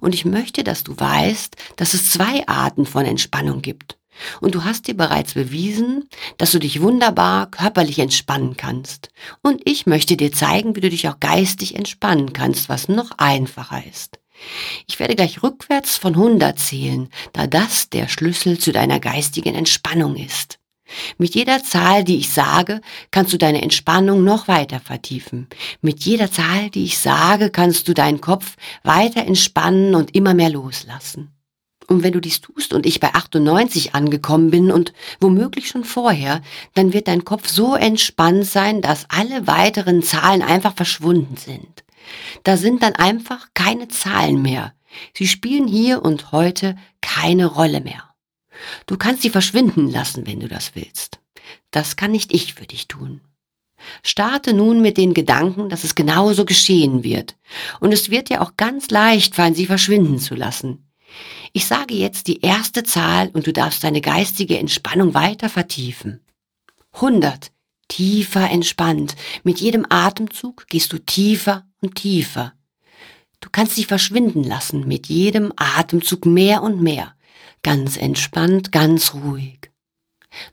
Und 0.00 0.14
ich 0.14 0.24
möchte, 0.24 0.64
dass 0.64 0.84
du 0.84 0.98
weißt, 0.98 1.56
dass 1.76 1.94
es 1.94 2.10
zwei 2.10 2.46
Arten 2.46 2.86
von 2.86 3.04
Entspannung 3.04 3.62
gibt. 3.62 3.98
Und 4.40 4.54
du 4.54 4.64
hast 4.64 4.86
dir 4.86 4.96
bereits 4.96 5.34
bewiesen, 5.34 6.08
dass 6.38 6.52
du 6.52 6.58
dich 6.58 6.80
wunderbar 6.80 7.50
körperlich 7.50 7.98
entspannen 7.98 8.56
kannst. 8.56 9.10
Und 9.42 9.62
ich 9.64 9.86
möchte 9.86 10.16
dir 10.16 10.32
zeigen, 10.32 10.76
wie 10.76 10.80
du 10.80 10.90
dich 10.90 11.08
auch 11.08 11.20
geistig 11.20 11.74
entspannen 11.74 12.32
kannst, 12.32 12.68
was 12.68 12.88
noch 12.88 13.12
einfacher 13.18 13.82
ist. 13.88 14.18
Ich 14.88 14.98
werde 14.98 15.14
gleich 15.14 15.42
rückwärts 15.42 15.96
von 15.96 16.14
100 16.14 16.58
zählen, 16.58 17.08
da 17.32 17.46
das 17.46 17.90
der 17.90 18.08
Schlüssel 18.08 18.58
zu 18.58 18.72
deiner 18.72 19.00
geistigen 19.00 19.54
Entspannung 19.54 20.16
ist. 20.16 20.58
Mit 21.16 21.34
jeder 21.34 21.62
Zahl, 21.62 22.04
die 22.04 22.18
ich 22.18 22.30
sage, 22.30 22.80
kannst 23.10 23.32
du 23.32 23.38
deine 23.38 23.62
Entspannung 23.62 24.24
noch 24.24 24.48
weiter 24.48 24.80
vertiefen. 24.80 25.48
Mit 25.80 26.04
jeder 26.04 26.30
Zahl, 26.30 26.70
die 26.70 26.84
ich 26.84 26.98
sage, 26.98 27.50
kannst 27.50 27.88
du 27.88 27.94
deinen 27.94 28.20
Kopf 28.20 28.56
weiter 28.82 29.24
entspannen 29.24 29.94
und 29.94 30.14
immer 30.14 30.34
mehr 30.34 30.50
loslassen. 30.50 31.30
Und 31.86 32.02
wenn 32.02 32.12
du 32.12 32.20
dies 32.20 32.40
tust 32.40 32.72
und 32.72 32.86
ich 32.86 33.00
bei 33.00 33.14
98 33.14 33.94
angekommen 33.94 34.50
bin 34.50 34.70
und 34.70 34.92
womöglich 35.20 35.68
schon 35.68 35.84
vorher, 35.84 36.40
dann 36.74 36.92
wird 36.92 37.08
dein 37.08 37.24
Kopf 37.24 37.48
so 37.48 37.74
entspannt 37.74 38.46
sein, 38.46 38.82
dass 38.82 39.06
alle 39.08 39.46
weiteren 39.46 40.02
Zahlen 40.02 40.42
einfach 40.42 40.74
verschwunden 40.74 41.36
sind. 41.36 41.84
Da 42.44 42.56
sind 42.56 42.82
dann 42.82 42.94
einfach 42.94 43.48
keine 43.54 43.88
Zahlen 43.88 44.42
mehr. 44.42 44.74
Sie 45.14 45.26
spielen 45.26 45.66
hier 45.66 46.02
und 46.02 46.32
heute 46.32 46.76
keine 47.00 47.46
Rolle 47.46 47.80
mehr. 47.80 48.10
Du 48.86 48.96
kannst 48.96 49.22
sie 49.22 49.30
verschwinden 49.30 49.90
lassen, 49.90 50.26
wenn 50.26 50.40
du 50.40 50.48
das 50.48 50.74
willst. 50.74 51.20
Das 51.70 51.96
kann 51.96 52.12
nicht 52.12 52.32
ich 52.32 52.54
für 52.54 52.66
dich 52.66 52.88
tun. 52.88 53.20
Starte 54.04 54.52
nun 54.52 54.80
mit 54.80 54.96
den 54.96 55.14
Gedanken, 55.14 55.68
dass 55.68 55.84
es 55.84 55.94
genauso 55.94 56.44
geschehen 56.44 57.02
wird. 57.02 57.36
Und 57.80 57.92
es 57.92 58.10
wird 58.10 58.28
dir 58.28 58.42
auch 58.42 58.56
ganz 58.56 58.90
leicht 58.90 59.34
fallen, 59.34 59.54
sie 59.54 59.66
verschwinden 59.66 60.18
zu 60.18 60.34
lassen. 60.34 60.88
Ich 61.52 61.66
sage 61.66 61.94
jetzt 61.94 62.28
die 62.28 62.40
erste 62.40 62.82
Zahl 62.82 63.28
und 63.34 63.46
du 63.46 63.52
darfst 63.52 63.84
deine 63.84 64.00
geistige 64.00 64.58
Entspannung 64.58 65.12
weiter 65.12 65.48
vertiefen. 65.48 66.20
100. 66.92 67.52
Tiefer 67.88 68.48
entspannt. 68.50 69.16
Mit 69.44 69.60
jedem 69.60 69.84
Atemzug 69.90 70.66
gehst 70.68 70.92
du 70.94 70.98
tiefer 70.98 71.66
und 71.82 71.96
tiefer. 71.96 72.54
Du 73.40 73.50
kannst 73.50 73.76
dich 73.76 73.86
verschwinden 73.86 74.44
lassen, 74.44 74.86
mit 74.86 75.08
jedem 75.08 75.52
Atemzug 75.56 76.24
mehr 76.24 76.62
und 76.62 76.80
mehr. 76.80 77.14
Ganz 77.62 77.98
entspannt, 77.98 78.72
ganz 78.72 79.12
ruhig. 79.12 79.70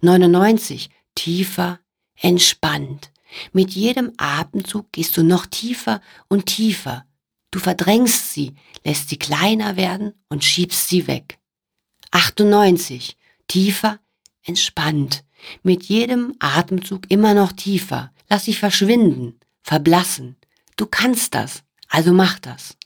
99. 0.02 0.90
Tiefer, 1.16 1.80
entspannt. 2.16 3.12
Mit 3.54 3.72
jedem 3.72 4.12
Atemzug 4.18 4.92
gehst 4.92 5.16
du 5.16 5.24
noch 5.24 5.46
tiefer 5.46 6.02
und 6.28 6.48
tiefer. 6.48 7.06
Du 7.52 7.60
verdrängst 7.60 8.34
sie, 8.34 8.56
lässt 8.84 9.10
sie 9.10 9.18
kleiner 9.18 9.76
werden 9.76 10.14
und 10.30 10.44
schiebst 10.44 10.88
sie 10.88 11.08
weg. 11.08 11.40
98. 12.12 13.18
Tiefer, 13.48 14.00
entspannt. 14.44 15.24
Mit 15.64 15.84
jedem 15.86 16.36
Atemzug 16.40 17.10
immer 17.10 17.34
noch 17.34 17.54
tiefer. 17.54 18.12
Lass 18.30 18.46
sie 18.46 18.54
verschwinden, 18.54 19.40
verblassen. 19.64 20.36
Du 20.76 20.86
kannst 20.86 21.34
das, 21.34 21.64
also 21.88 22.14
mach 22.14 22.40
das. 22.40 22.78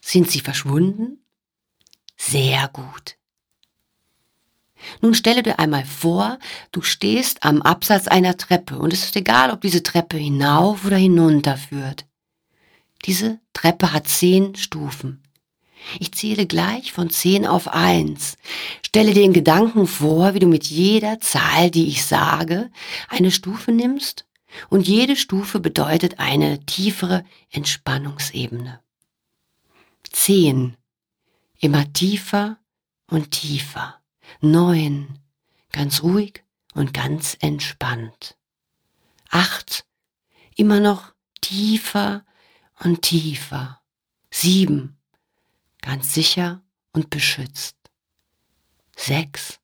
Sind 0.00 0.30
sie 0.30 0.40
verschwunden? 0.40 1.24
Sehr 2.16 2.68
gut. 2.68 3.16
Nun 5.00 5.14
stelle 5.14 5.42
dir 5.42 5.58
einmal 5.58 5.84
vor, 5.84 6.38
du 6.72 6.82
stehst 6.82 7.42
am 7.42 7.62
Absatz 7.62 8.06
einer 8.06 8.36
Treppe 8.36 8.78
und 8.78 8.92
es 8.92 9.04
ist 9.04 9.16
egal, 9.16 9.50
ob 9.50 9.60
diese 9.60 9.82
Treppe 9.82 10.16
hinauf 10.16 10.84
oder 10.84 10.96
hinunter 10.96 11.56
führt. 11.56 12.06
Diese 13.04 13.40
Treppe 13.52 13.92
hat 13.92 14.08
zehn 14.08 14.54
Stufen. 14.54 15.22
Ich 15.98 16.12
zähle 16.12 16.46
gleich 16.46 16.92
von 16.92 17.10
zehn 17.10 17.46
auf 17.46 17.68
eins. 17.68 18.36
Stelle 18.84 19.14
dir 19.14 19.24
in 19.24 19.32
Gedanken 19.32 19.86
vor, 19.86 20.34
wie 20.34 20.38
du 20.38 20.46
mit 20.46 20.66
jeder 20.66 21.20
Zahl, 21.20 21.70
die 21.70 21.88
ich 21.88 22.04
sage, 22.04 22.70
eine 23.08 23.30
Stufe 23.30 23.72
nimmst 23.72 24.26
und 24.68 24.86
jede 24.86 25.16
Stufe 25.16 25.60
bedeutet 25.60 26.18
eine 26.18 26.64
tiefere 26.66 27.24
Entspannungsebene. 27.50 28.80
Zehn. 30.10 30.76
Immer 31.58 31.92
tiefer 31.92 32.58
und 33.06 33.30
tiefer. 33.30 34.00
Neun. 34.40 35.18
Ganz 35.72 36.02
ruhig 36.02 36.42
und 36.74 36.92
ganz 36.92 37.36
entspannt. 37.40 38.36
Acht. 39.30 39.84
Immer 40.56 40.80
noch 40.80 41.12
tiefer 41.40 42.24
und 42.82 43.02
tiefer. 43.02 43.80
Sieben. 44.30 44.96
Ganz 45.80 46.14
sicher 46.14 46.62
und 46.92 47.10
beschützt. 47.10 47.76
Sechs. 48.96 49.60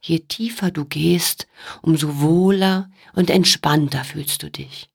Je 0.00 0.20
tiefer 0.20 0.70
du 0.70 0.84
gehst, 0.84 1.48
umso 1.82 2.20
wohler 2.20 2.90
und 3.14 3.30
entspannter 3.30 4.04
fühlst 4.04 4.42
du 4.42 4.50
dich. 4.50 4.90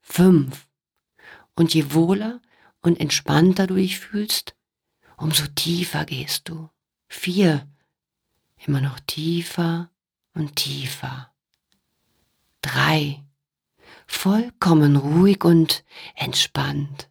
Fünf. 0.00 0.66
Und 1.54 1.72
je 1.74 1.92
wohler 1.94 2.40
und 2.82 3.00
entspannter 3.00 3.66
du 3.66 3.76
dich 3.76 3.98
fühlst, 3.98 4.54
umso 5.16 5.46
tiefer 5.46 6.04
gehst 6.04 6.48
du. 6.48 6.68
Vier. 7.08 7.66
Immer 8.66 8.80
noch 8.80 9.00
tiefer 9.00 9.90
und 10.34 10.56
tiefer. 10.56 11.32
Drei. 12.60 13.24
Vollkommen 14.12 14.96
ruhig 14.96 15.44
und 15.44 15.82
entspannt. 16.14 17.08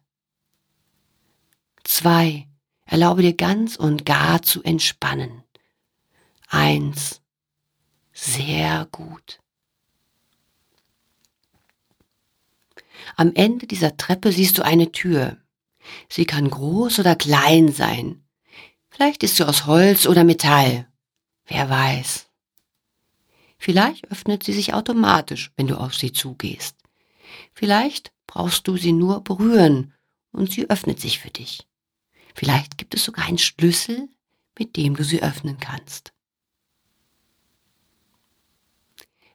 Zwei. 1.82 2.46
Erlaube 2.84 3.22
dir 3.22 3.32
ganz 3.32 3.74
und 3.74 4.04
gar 4.06 4.42
zu 4.42 4.62
entspannen. 4.62 5.42
Eins. 6.46 7.20
Sehr 8.12 8.86
gut. 8.92 9.40
Am 13.16 13.32
Ende 13.34 13.66
dieser 13.66 13.96
Treppe 13.96 14.30
siehst 14.30 14.58
du 14.58 14.62
eine 14.62 14.92
Tür. 14.92 15.38
Sie 16.08 16.26
kann 16.26 16.48
groß 16.48 17.00
oder 17.00 17.16
klein 17.16 17.72
sein. 17.72 18.22
Vielleicht 18.88 19.24
ist 19.24 19.36
sie 19.36 19.48
aus 19.48 19.66
Holz 19.66 20.06
oder 20.06 20.22
Metall. 20.22 20.86
Wer 21.46 21.68
weiß. 21.68 22.28
Vielleicht 23.58 24.12
öffnet 24.12 24.44
sie 24.44 24.52
sich 24.52 24.74
automatisch, 24.74 25.50
wenn 25.56 25.66
du 25.66 25.76
auf 25.76 25.94
sie 25.94 26.12
zugehst. 26.12 26.79
Vielleicht 27.52 28.12
brauchst 28.26 28.68
du 28.68 28.76
sie 28.76 28.92
nur 28.92 29.22
berühren 29.22 29.94
und 30.32 30.52
sie 30.52 30.68
öffnet 30.70 31.00
sich 31.00 31.18
für 31.18 31.30
dich. 31.30 31.66
Vielleicht 32.34 32.78
gibt 32.78 32.94
es 32.94 33.04
sogar 33.04 33.26
einen 33.26 33.38
Schlüssel, 33.38 34.08
mit 34.58 34.76
dem 34.76 34.94
du 34.96 35.04
sie 35.04 35.22
öffnen 35.22 35.58
kannst. 35.58 36.12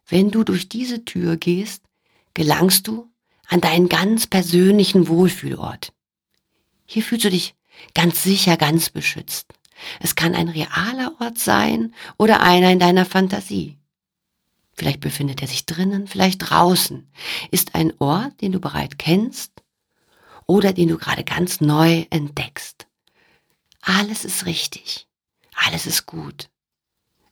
Wenn 0.07 0.31
du 0.31 0.43
durch 0.43 0.69
diese 0.69 1.03
Tür 1.03 1.35
gehst, 1.35 1.83
gelangst 2.33 2.87
du 2.87 3.11
an 3.47 3.61
deinen 3.61 3.89
ganz 3.89 4.27
persönlichen 4.27 5.07
Wohlfühlort. 5.07 5.93
Hier 6.85 7.03
fühlst 7.03 7.25
du 7.25 7.29
dich 7.29 7.55
ganz 7.93 8.23
sicher, 8.23 8.57
ganz 8.57 8.89
beschützt. 8.89 9.53
Es 9.99 10.15
kann 10.15 10.35
ein 10.35 10.47
realer 10.47 11.15
Ort 11.19 11.37
sein 11.37 11.93
oder 12.17 12.41
einer 12.41 12.71
in 12.71 12.79
deiner 12.79 13.05
Fantasie. 13.05 13.77
Vielleicht 14.75 14.99
befindet 14.99 15.41
er 15.41 15.47
sich 15.47 15.65
drinnen, 15.65 16.07
vielleicht 16.07 16.49
draußen. 16.49 17.09
Ist 17.49 17.75
ein 17.75 17.93
Ort, 17.99 18.41
den 18.41 18.51
du 18.51 18.59
bereits 18.59 18.97
kennst 18.97 19.51
oder 20.47 20.73
den 20.73 20.89
du 20.89 20.97
gerade 20.97 21.23
ganz 21.23 21.61
neu 21.61 22.05
entdeckst. 22.09 22.85
Alles 23.81 24.25
ist 24.25 24.45
richtig. 24.45 25.07
Alles 25.55 25.85
ist 25.85 26.05
gut. 26.05 26.49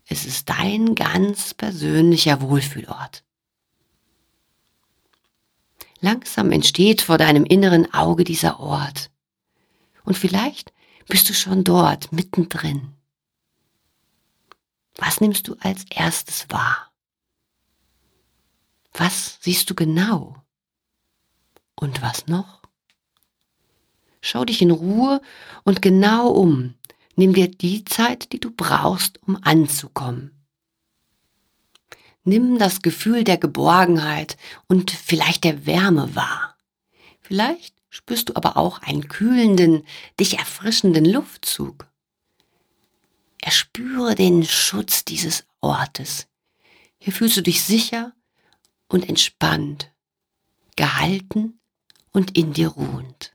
Es 0.08 0.26
ist 0.26 0.50
dein 0.50 0.96
ganz 0.96 1.54
persönlicher 1.54 2.42
Wohlfühlort. 2.42 3.24
Langsam 6.00 6.52
entsteht 6.52 7.02
vor 7.02 7.18
deinem 7.18 7.46
inneren 7.46 7.94
Auge 7.94 8.24
dieser 8.24 8.60
Ort. 8.60 9.10
Und 10.04 10.18
vielleicht 10.18 10.74
bist 11.08 11.30
du 11.30 11.34
schon 11.34 11.64
dort, 11.64 12.12
mittendrin. 12.12 12.94
Was 14.96 15.22
nimmst 15.22 15.48
du 15.48 15.56
als 15.60 15.86
erstes 15.90 16.46
wahr? 16.50 16.93
Was 18.94 19.40
siehst 19.42 19.70
du 19.70 19.76
genau? 19.76 20.36
Und 21.76 22.02
was 22.02 22.28
noch? 22.28 22.62
Schau 24.22 24.46
dich 24.46 24.62
in 24.62 24.72
Ruhe 24.72 25.22
und 25.64 25.82
genau 25.82 26.30
um. 26.30 26.76
Nimm 27.16 27.34
dir 27.34 27.50
die 27.50 27.84
Zeit, 27.86 28.32
die 28.32 28.40
du 28.40 28.52
brauchst, 28.52 29.22
um 29.24 29.38
anzukommen. 29.44 30.32
Nimm 32.24 32.58
das 32.58 32.82
Gefühl 32.82 33.24
der 33.24 33.38
Geborgenheit 33.38 34.38
und 34.68 34.92
vielleicht 34.92 35.44
der 35.44 35.66
Wärme 35.66 36.16
wahr. 36.16 36.58
Vielleicht 37.20 37.76
spürst 37.90 38.30
du 38.30 38.36
aber 38.36 38.56
auch 38.56 38.80
einen 38.80 39.08
kühlenden, 39.08 39.86
dich 40.20 40.40
erfrischenden 40.40 41.06
Luftzug. 41.06 41.88
Erspüre 43.42 44.16
den 44.16 44.46
Schutz 44.46 45.04
dieses 45.04 45.46
Ortes. 45.60 46.28
Hier 46.98 47.12
fühlst 47.12 47.36
du 47.36 47.42
dich 47.42 47.64
sicher 47.64 48.14
und 48.88 49.08
entspannt, 49.08 49.92
gehalten 50.76 51.60
und 52.12 52.38
in 52.38 52.54
dir 52.54 52.70
ruhend. 52.70 53.34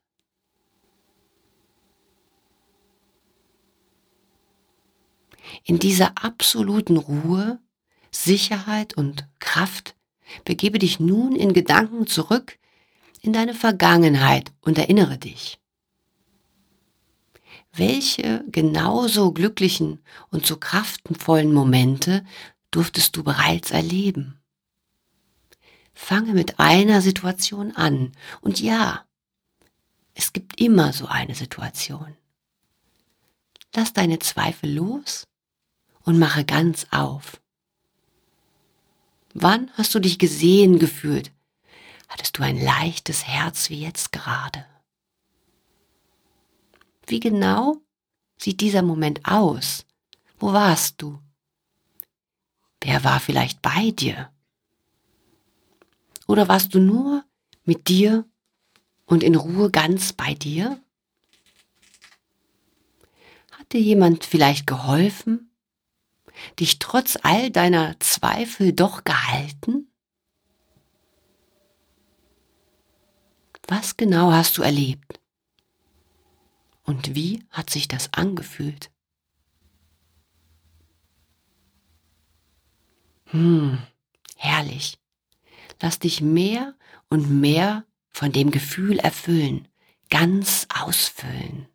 In 5.64 5.78
dieser 5.78 6.22
absoluten 6.22 6.96
Ruhe, 6.96 7.60
Sicherheit 8.10 8.94
und 8.94 9.26
Kraft 9.38 9.94
begebe 10.44 10.78
dich 10.78 11.00
nun 11.00 11.34
in 11.34 11.52
Gedanken 11.52 12.06
zurück 12.06 12.58
in 13.20 13.32
deine 13.32 13.54
Vergangenheit 13.54 14.52
und 14.60 14.78
erinnere 14.78 15.18
dich. 15.18 15.58
Welche 17.72 18.44
genauso 18.50 19.32
glücklichen 19.32 20.00
und 20.30 20.46
so 20.46 20.56
kraftvollen 20.56 21.52
Momente 21.52 22.24
durftest 22.70 23.16
du 23.16 23.22
bereits 23.22 23.70
erleben? 23.70 24.37
Fange 26.00 26.32
mit 26.32 26.58
einer 26.58 27.02
Situation 27.02 27.76
an. 27.76 28.12
Und 28.40 28.60
ja, 28.60 29.04
es 30.14 30.32
gibt 30.32 30.58
immer 30.58 30.92
so 30.92 31.06
eine 31.06 31.34
Situation. 31.34 32.16
Lass 33.74 33.92
deine 33.92 34.20
Zweifel 34.20 34.72
los 34.72 35.26
und 36.04 36.18
mache 36.18 36.44
ganz 36.44 36.86
auf. 36.92 37.42
Wann 39.34 39.70
hast 39.74 39.94
du 39.94 39.98
dich 39.98 40.18
gesehen 40.18 40.78
gefühlt? 40.78 41.32
Hattest 42.08 42.38
du 42.38 42.42
ein 42.42 42.62
leichtes 42.62 43.26
Herz 43.26 43.68
wie 43.68 43.82
jetzt 43.82 44.12
gerade? 44.12 44.64
Wie 47.06 47.20
genau 47.20 47.76
sieht 48.38 48.60
dieser 48.60 48.82
Moment 48.82 49.26
aus? 49.26 49.84
Wo 50.38 50.52
warst 50.52 51.02
du? 51.02 51.20
Wer 52.80 53.02
war 53.04 53.18
vielleicht 53.18 53.60
bei 53.60 53.90
dir? 53.90 54.32
Oder 56.28 56.46
warst 56.46 56.72
du 56.74 56.78
nur 56.78 57.24
mit 57.64 57.88
dir 57.88 58.24
und 59.06 59.24
in 59.24 59.34
Ruhe 59.34 59.72
ganz 59.72 60.12
bei 60.12 60.34
dir? 60.34 60.80
Hat 63.50 63.72
dir 63.72 63.80
jemand 63.80 64.24
vielleicht 64.24 64.68
geholfen? 64.68 65.48
dich 66.58 66.78
trotz 66.78 67.18
all 67.22 67.50
deiner 67.50 67.98
Zweifel 68.00 68.72
doch 68.72 69.04
gehalten? 69.04 69.90
Was 73.66 73.96
genau 73.96 74.32
hast 74.32 74.56
du 74.56 74.62
erlebt? 74.62 75.20
Und 76.84 77.14
wie 77.14 77.44
hat 77.50 77.68
sich 77.68 77.86
das 77.86 78.12
angefühlt? 78.14 78.90
Hm, 83.26 83.78
herrlich. 84.36 84.98
Lass 85.80 85.98
dich 85.98 86.20
mehr 86.20 86.74
und 87.08 87.30
mehr 87.30 87.84
von 88.08 88.32
dem 88.32 88.50
Gefühl 88.50 88.98
erfüllen, 88.98 89.68
ganz 90.10 90.66
ausfüllen. 90.74 91.68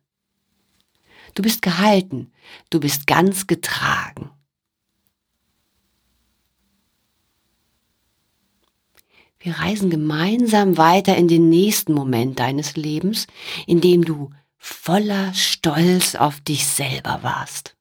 Du 1.34 1.42
bist 1.42 1.62
gehalten, 1.62 2.32
du 2.70 2.80
bist 2.80 3.06
ganz 3.06 3.46
getragen. 3.46 4.30
Wir 9.38 9.58
reisen 9.58 9.90
gemeinsam 9.90 10.78
weiter 10.78 11.16
in 11.16 11.28
den 11.28 11.50
nächsten 11.50 11.92
Moment 11.92 12.38
deines 12.38 12.76
Lebens, 12.76 13.26
in 13.66 13.80
dem 13.80 14.04
du 14.04 14.30
voller 14.56 15.34
Stolz 15.34 16.14
auf 16.14 16.40
dich 16.40 16.66
selber 16.66 17.22
warst. 17.22 17.76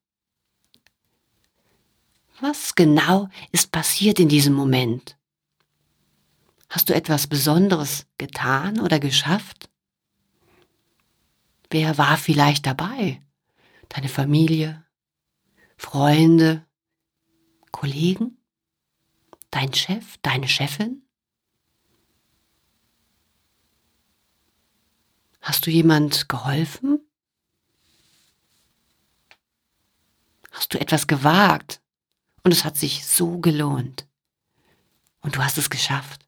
Was 2.42 2.76
genau 2.76 3.30
ist 3.54 3.72
passiert 3.72 4.20
in 4.20 4.28
diesem 4.28 4.54
Moment? 4.54 5.18
Hast 6.74 6.90
du 6.90 6.96
etwas 6.96 7.28
Besonderes 7.28 8.08
getan 8.18 8.80
oder 8.80 9.00
geschafft? 9.00 9.70
Wer 11.70 12.00
war 12.00 12.18
vielleicht 12.18 12.66
dabei? 12.66 13.22
Deine 13.90 14.10
Familie, 14.10 14.84
Freunde, 15.78 16.66
Kollegen, 17.70 18.40
dein 19.52 19.72
Chef, 19.72 20.18
deine 20.24 20.48
Chefin? 20.48 21.08
Hast 25.42 25.68
du 25.68 25.70
jemand 25.70 26.28
geholfen? 26.28 27.08
Hast 30.50 30.74
du 30.74 30.80
etwas 30.80 31.06
gewagt 31.06 31.84
und 32.42 32.52
es 32.52 32.66
hat 32.66 32.78
sich 32.78 33.06
so 33.06 33.38
gelohnt 33.38 34.08
und 35.22 35.36
du 35.36 35.44
hast 35.44 35.60
es 35.60 35.70
geschafft? 35.70 36.23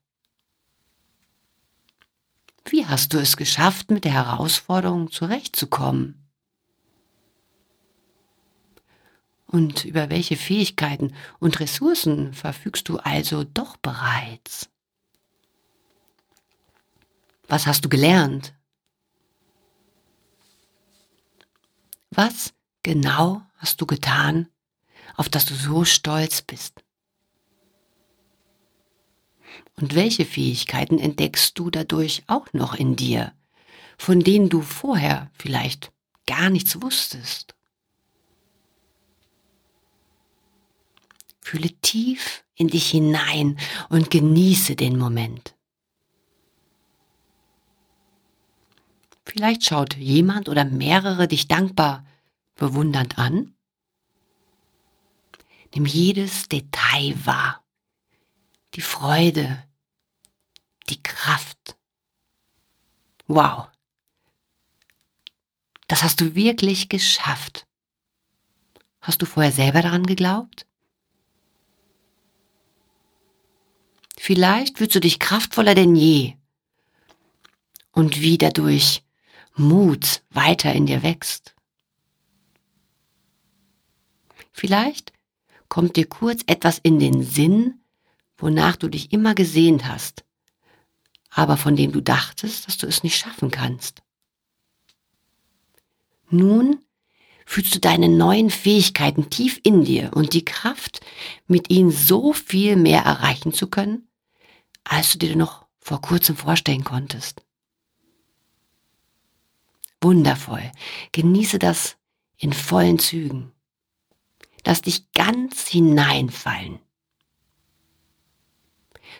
Wie 2.67 2.85
hast 2.85 3.13
du 3.13 3.19
es 3.19 3.37
geschafft, 3.37 3.91
mit 3.91 4.05
der 4.05 4.13
Herausforderung 4.13 5.11
zurechtzukommen? 5.11 6.21
Und 9.45 9.85
über 9.85 10.09
welche 10.09 10.35
Fähigkeiten 10.35 11.13
und 11.39 11.59
Ressourcen 11.59 12.33
verfügst 12.33 12.89
du 12.89 12.97
also 12.97 13.43
doch 13.43 13.77
bereits? 13.77 14.69
Was 17.47 17.67
hast 17.67 17.85
du 17.85 17.89
gelernt? 17.89 18.55
Was 22.09 22.53
genau 22.81 23.43
hast 23.57 23.79
du 23.79 23.85
getan, 23.85 24.47
auf 25.15 25.29
das 25.29 25.45
du 25.45 25.53
so 25.53 25.85
stolz 25.85 26.41
bist? 26.41 26.84
Und 29.77 29.93
welche 29.93 30.25
Fähigkeiten 30.25 30.99
entdeckst 30.99 31.59
du 31.59 31.69
dadurch 31.69 32.23
auch 32.27 32.47
noch 32.53 32.75
in 32.75 32.95
dir, 32.95 33.33
von 33.97 34.21
denen 34.21 34.49
du 34.49 34.61
vorher 34.61 35.29
vielleicht 35.37 35.91
gar 36.25 36.49
nichts 36.49 36.81
wusstest? 36.81 37.55
Fühle 41.41 41.69
tief 41.81 42.43
in 42.55 42.69
dich 42.69 42.89
hinein 42.89 43.59
und 43.89 44.09
genieße 44.09 44.75
den 44.75 44.97
Moment. 44.97 45.55
Vielleicht 49.25 49.65
schaut 49.65 49.97
jemand 49.97 50.47
oder 50.47 50.63
mehrere 50.63 51.27
dich 51.27 51.47
dankbar 51.47 52.05
bewundernd 52.55 53.17
an. 53.17 53.53
Nimm 55.73 55.85
jedes 55.85 56.47
Detail 56.47 57.15
wahr 57.25 57.64
die 58.75 58.81
Freude, 58.81 59.63
die 60.89 61.01
Kraft. 61.01 61.77
Wow. 63.27 63.69
Das 65.87 66.03
hast 66.03 66.19
du 66.21 66.35
wirklich 66.35 66.89
geschafft. 66.89 67.65
Hast 69.01 69.21
du 69.21 69.25
vorher 69.25 69.51
selber 69.51 69.81
daran 69.81 70.05
geglaubt? 70.05 70.65
Vielleicht 74.17 74.77
fühlst 74.77 74.95
du 74.95 74.99
dich 74.99 75.19
kraftvoller 75.19 75.75
denn 75.75 75.95
je 75.95 76.35
und 77.91 78.19
wie 78.19 78.37
dadurch 78.37 79.03
Mut 79.55 80.23
weiter 80.31 80.73
in 80.73 80.85
dir 80.85 81.03
wächst. 81.03 81.55
Vielleicht 84.51 85.13
kommt 85.69 85.95
dir 85.95 86.07
kurz 86.07 86.41
etwas 86.47 86.79
in 86.79 86.99
den 86.99 87.23
Sinn, 87.23 87.84
wonach 88.37 88.75
du 88.75 88.87
dich 88.87 89.11
immer 89.11 89.35
gesehnt 89.35 89.85
hast, 89.87 90.25
aber 91.29 91.57
von 91.57 91.75
dem 91.75 91.91
du 91.91 92.01
dachtest, 92.01 92.67
dass 92.67 92.77
du 92.77 92.87
es 92.87 93.03
nicht 93.03 93.17
schaffen 93.17 93.51
kannst. 93.51 94.01
Nun 96.29 96.79
fühlst 97.45 97.75
du 97.75 97.79
deine 97.79 98.09
neuen 98.09 98.49
Fähigkeiten 98.49 99.29
tief 99.29 99.59
in 99.63 99.85
dir 99.85 100.11
und 100.13 100.33
die 100.33 100.45
Kraft, 100.45 101.01
mit 101.47 101.69
ihnen 101.69 101.91
so 101.91 102.33
viel 102.33 102.75
mehr 102.75 103.03
erreichen 103.03 103.53
zu 103.53 103.67
können, 103.67 104.07
als 104.83 105.13
du 105.13 105.19
dir 105.19 105.35
noch 105.35 105.65
vor 105.79 106.01
kurzem 106.01 106.35
vorstellen 106.35 106.83
konntest. 106.83 107.43
Wundervoll. 110.01 110.71
Genieße 111.11 111.59
das 111.59 111.97
in 112.37 112.53
vollen 112.53 112.99
Zügen. 112.99 113.51
Lass 114.65 114.81
dich 114.81 115.11
ganz 115.13 115.67
hineinfallen 115.67 116.79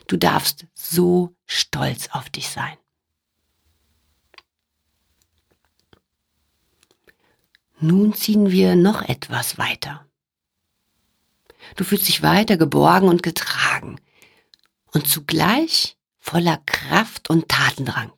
Du 0.07 0.17
darfst 0.17 0.67
so 0.73 1.35
stolz 1.45 2.09
auf 2.11 2.29
dich 2.29 2.49
sein. 2.49 2.77
Nun 7.79 8.13
ziehen 8.13 8.51
wir 8.51 8.75
noch 8.75 9.01
etwas 9.01 9.57
weiter. 9.57 10.05
Du 11.75 11.83
fühlst 11.83 12.07
dich 12.07 12.21
weiter 12.21 12.57
geborgen 12.57 13.09
und 13.09 13.23
getragen 13.23 13.99
und 14.93 15.07
zugleich 15.07 15.97
voller 16.19 16.57
Kraft 16.65 17.29
und 17.29 17.49
Tatendrang. 17.49 18.11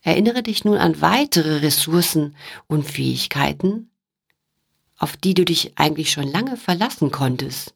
Erinnere 0.00 0.42
dich 0.42 0.64
nun 0.64 0.76
an 0.78 1.00
weitere 1.00 1.58
Ressourcen 1.58 2.36
und 2.66 2.84
Fähigkeiten, 2.90 3.90
auf 4.96 5.16
die 5.16 5.34
du 5.34 5.44
dich 5.44 5.78
eigentlich 5.78 6.10
schon 6.10 6.26
lange 6.26 6.56
verlassen 6.56 7.12
konntest 7.12 7.74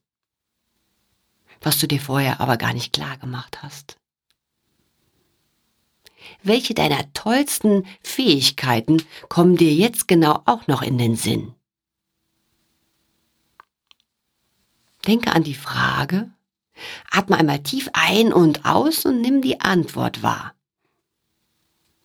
was 1.60 1.78
du 1.78 1.86
dir 1.86 2.00
vorher 2.00 2.40
aber 2.40 2.56
gar 2.56 2.72
nicht 2.72 2.92
klar 2.92 3.16
gemacht 3.18 3.62
hast. 3.62 3.96
Welche 6.42 6.74
deiner 6.74 7.12
tollsten 7.12 7.86
Fähigkeiten 8.02 9.02
kommen 9.28 9.56
dir 9.56 9.72
jetzt 9.72 10.08
genau 10.08 10.42
auch 10.44 10.66
noch 10.66 10.82
in 10.82 10.98
den 10.98 11.16
Sinn? 11.16 11.54
Denke 15.06 15.32
an 15.32 15.44
die 15.44 15.54
Frage, 15.54 16.30
atme 17.10 17.36
einmal 17.36 17.62
tief 17.62 17.88
ein 17.92 18.32
und 18.32 18.64
aus 18.64 19.04
und 19.04 19.20
nimm 19.20 19.40
die 19.40 19.60
Antwort 19.60 20.22
wahr. 20.22 20.54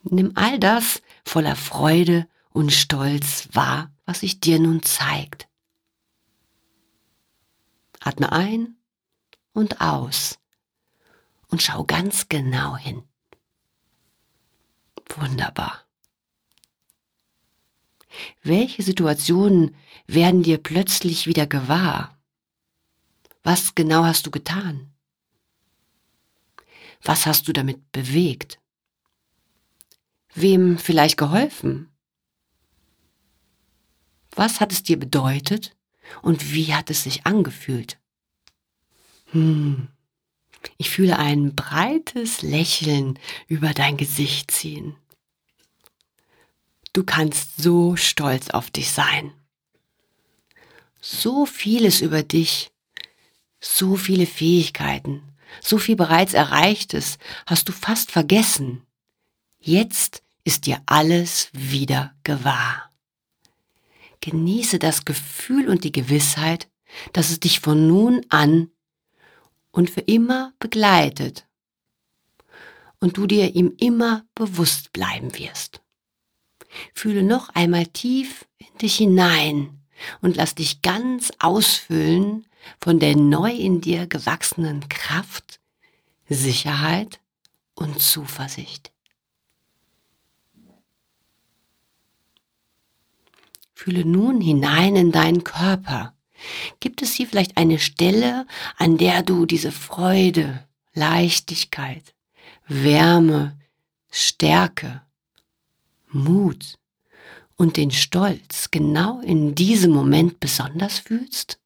Nimm 0.04 0.32
all 0.34 0.58
das 0.58 1.02
voller 1.24 1.56
Freude 1.56 2.28
und 2.50 2.72
Stolz 2.72 3.48
wahr, 3.52 3.92
was 4.04 4.20
sich 4.20 4.40
dir 4.40 4.58
nun 4.58 4.82
zeigt. 4.82 5.48
Atme 8.00 8.32
ein 8.32 8.76
und 9.52 9.80
aus 9.80 10.38
und 11.48 11.62
schau 11.62 11.84
ganz 11.84 12.28
genau 12.28 12.76
hin. 12.76 13.02
Wunderbar. 15.16 15.86
Welche 18.42 18.82
Situationen 18.82 19.76
werden 20.06 20.42
dir 20.42 20.58
plötzlich 20.58 21.26
wieder 21.26 21.46
gewahr? 21.46 22.18
Was 23.42 23.74
genau 23.74 24.04
hast 24.04 24.26
du 24.26 24.30
getan? 24.30 24.92
Was 27.02 27.26
hast 27.26 27.48
du 27.48 27.52
damit 27.52 27.90
bewegt? 27.92 28.60
Wem 30.34 30.78
vielleicht 30.78 31.16
geholfen? 31.16 31.90
Was 34.30 34.60
hat 34.60 34.72
es 34.72 34.82
dir 34.82 34.98
bedeutet 34.98 35.76
und 36.22 36.52
wie 36.52 36.74
hat 36.74 36.90
es 36.90 37.02
sich 37.02 37.26
angefühlt? 37.26 38.01
Hm. 39.32 39.88
Ich 40.78 40.90
fühle 40.90 41.18
ein 41.18 41.56
breites 41.56 42.42
Lächeln 42.42 43.18
über 43.48 43.72
dein 43.72 43.96
Gesicht 43.96 44.50
ziehen. 44.50 44.96
Du 46.92 47.04
kannst 47.04 47.56
so 47.60 47.96
stolz 47.96 48.50
auf 48.50 48.70
dich 48.70 48.90
sein. 48.90 49.32
So 51.00 51.46
vieles 51.46 52.00
über 52.00 52.22
dich, 52.22 52.70
so 53.60 53.96
viele 53.96 54.26
Fähigkeiten, 54.26 55.22
so 55.60 55.78
viel 55.78 55.96
bereits 55.96 56.34
Erreichtes 56.34 57.18
hast 57.46 57.68
du 57.68 57.72
fast 57.72 58.12
vergessen. 58.12 58.86
Jetzt 59.58 60.22
ist 60.44 60.66
dir 60.66 60.82
alles 60.86 61.48
wieder 61.52 62.14
gewahr. 62.24 62.90
Genieße 64.20 64.78
das 64.78 65.04
Gefühl 65.04 65.68
und 65.68 65.84
die 65.84 65.92
Gewissheit, 65.92 66.68
dass 67.12 67.30
es 67.30 67.40
dich 67.40 67.60
von 67.60 67.86
nun 67.88 68.24
an 68.28 68.71
und 69.72 69.90
für 69.90 70.02
immer 70.02 70.52
begleitet 70.58 71.46
und 73.00 73.16
du 73.16 73.26
dir 73.26 73.56
ihm 73.56 73.74
immer 73.78 74.24
bewusst 74.34 74.92
bleiben 74.92 75.36
wirst. 75.36 75.82
Fühle 76.94 77.22
noch 77.22 77.48
einmal 77.50 77.86
tief 77.86 78.46
in 78.58 78.78
dich 78.78 78.96
hinein 78.96 79.82
und 80.20 80.36
lass 80.36 80.54
dich 80.54 80.82
ganz 80.82 81.32
ausfüllen 81.38 82.46
von 82.80 82.98
der 83.00 83.16
neu 83.16 83.50
in 83.50 83.80
dir 83.80 84.06
gewachsenen 84.06 84.88
Kraft, 84.88 85.60
Sicherheit 86.28 87.20
und 87.74 88.00
Zuversicht. 88.00 88.92
Fühle 93.74 94.04
nun 94.04 94.40
hinein 94.40 94.94
in 94.94 95.10
deinen 95.10 95.42
Körper 95.42 96.14
Gibt 96.80 97.02
es 97.02 97.14
hier 97.14 97.26
vielleicht 97.26 97.56
eine 97.56 97.78
Stelle, 97.78 98.46
an 98.76 98.98
der 98.98 99.22
du 99.22 99.46
diese 99.46 99.72
Freude, 99.72 100.66
Leichtigkeit, 100.94 102.14
Wärme, 102.66 103.58
Stärke, 104.10 105.02
Mut 106.08 106.78
und 107.56 107.76
den 107.76 107.90
Stolz 107.90 108.70
genau 108.70 109.20
in 109.20 109.54
diesem 109.54 109.92
Moment 109.92 110.40
besonders 110.40 110.98
fühlst? 110.98 111.58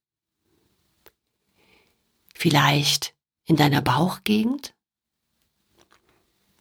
Vielleicht 2.35 3.15
in 3.47 3.57
deiner 3.57 3.81
Bauchgegend? 3.81 4.75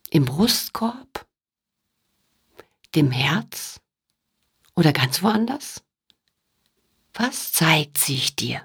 Im 0.10 0.26
Brustkorb? 0.26 1.28
Dem 2.96 3.12
Herz? 3.12 3.82
Oder 4.76 4.94
ganz 4.94 5.22
woanders? 5.22 5.85
Was 7.16 7.54
zeigt 7.54 7.98
sich 7.98 8.36
dir? 8.36 8.62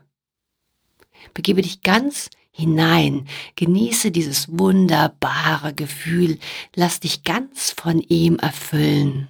Begebe 1.35 1.63
dich 1.63 1.83
ganz 1.83 2.31
hinein, 2.51 3.29
genieße 3.55 4.11
dieses 4.11 4.59
wunderbare 4.59 5.73
Gefühl, 5.73 6.37
lass 6.75 6.99
dich 6.99 7.23
ganz 7.23 7.71
von 7.71 8.01
ihm 8.01 8.37
erfüllen. 8.41 9.29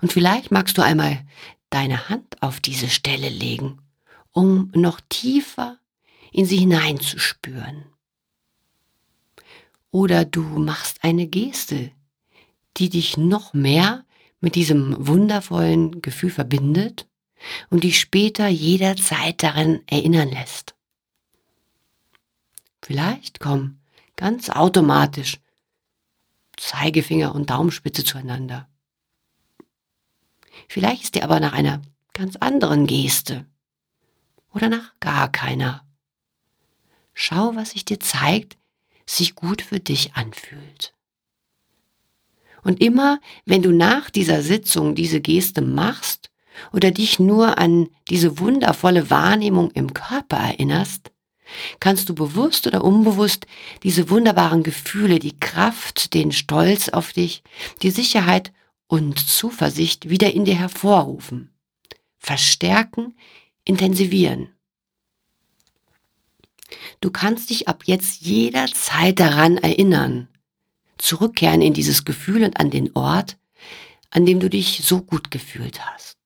Und 0.00 0.10
vielleicht 0.10 0.50
magst 0.50 0.78
du 0.78 0.82
einmal 0.82 1.22
deine 1.68 2.08
Hand 2.08 2.42
auf 2.42 2.60
diese 2.60 2.88
Stelle 2.88 3.28
legen, 3.28 3.82
um 4.32 4.72
noch 4.74 5.00
tiefer 5.10 5.78
in 6.32 6.46
sie 6.46 6.56
hineinzuspüren. 6.56 7.84
Oder 9.90 10.24
du 10.24 10.40
machst 10.40 11.04
eine 11.04 11.26
Geste, 11.26 11.90
die 12.78 12.88
dich 12.88 13.18
noch 13.18 13.52
mehr 13.52 14.06
mit 14.40 14.54
diesem 14.54 15.06
wundervollen 15.06 16.00
Gefühl 16.00 16.30
verbindet 16.30 17.06
und 17.70 17.84
dich 17.84 17.98
später 17.98 18.48
jederzeit 18.48 19.42
daran 19.42 19.80
erinnern 19.86 20.30
lässt. 20.30 20.74
Vielleicht 22.82 23.40
kommen 23.40 23.80
ganz 24.16 24.50
automatisch 24.50 25.38
Zeigefinger 26.56 27.34
und 27.34 27.50
Daumenspitze 27.50 28.04
zueinander. 28.04 28.68
Vielleicht 30.68 31.04
ist 31.04 31.14
dir 31.14 31.24
aber 31.24 31.40
nach 31.40 31.52
einer 31.52 31.82
ganz 32.12 32.36
anderen 32.36 32.86
Geste 32.86 33.46
oder 34.52 34.68
nach 34.68 34.92
gar 35.00 35.30
keiner. 35.30 35.86
Schau, 37.14 37.54
was 37.54 37.70
sich 37.70 37.84
dir 37.84 38.00
zeigt, 38.00 38.56
sich 39.06 39.34
gut 39.34 39.62
für 39.62 39.80
dich 39.80 40.14
anfühlt. 40.14 40.94
Und 42.62 42.80
immer, 42.80 43.20
wenn 43.44 43.62
du 43.62 43.72
nach 43.72 44.10
dieser 44.10 44.42
Sitzung 44.42 44.94
diese 44.94 45.20
Geste 45.20 45.62
machst 45.62 46.31
oder 46.72 46.90
dich 46.90 47.18
nur 47.18 47.58
an 47.58 47.88
diese 48.08 48.38
wundervolle 48.38 49.10
Wahrnehmung 49.10 49.70
im 49.72 49.94
Körper 49.94 50.36
erinnerst, 50.36 51.10
kannst 51.80 52.08
du 52.08 52.14
bewusst 52.14 52.66
oder 52.66 52.84
unbewusst 52.84 53.46
diese 53.82 54.10
wunderbaren 54.10 54.62
Gefühle, 54.62 55.18
die 55.18 55.38
Kraft, 55.38 56.14
den 56.14 56.32
Stolz 56.32 56.88
auf 56.88 57.12
dich, 57.12 57.42
die 57.82 57.90
Sicherheit 57.90 58.52
und 58.86 59.18
Zuversicht 59.18 60.08
wieder 60.08 60.32
in 60.32 60.44
dir 60.44 60.54
hervorrufen, 60.54 61.50
verstärken, 62.18 63.14
intensivieren. 63.64 64.48
Du 67.00 67.10
kannst 67.10 67.50
dich 67.50 67.68
ab 67.68 67.82
jetzt 67.84 68.22
jederzeit 68.22 69.20
daran 69.20 69.58
erinnern, 69.58 70.28
zurückkehren 70.98 71.60
in 71.60 71.74
dieses 71.74 72.04
Gefühl 72.04 72.44
und 72.44 72.58
an 72.58 72.70
den 72.70 72.94
Ort, 72.94 73.36
an 74.10 74.26
dem 74.26 74.40
du 74.40 74.48
dich 74.48 74.82
so 74.84 75.02
gut 75.02 75.30
gefühlt 75.30 75.84
hast. 75.84 76.18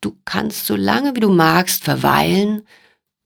Du 0.00 0.18
kannst 0.24 0.66
so 0.66 0.76
lange 0.76 1.14
wie 1.14 1.20
du 1.20 1.30
magst 1.30 1.84
verweilen, 1.84 2.66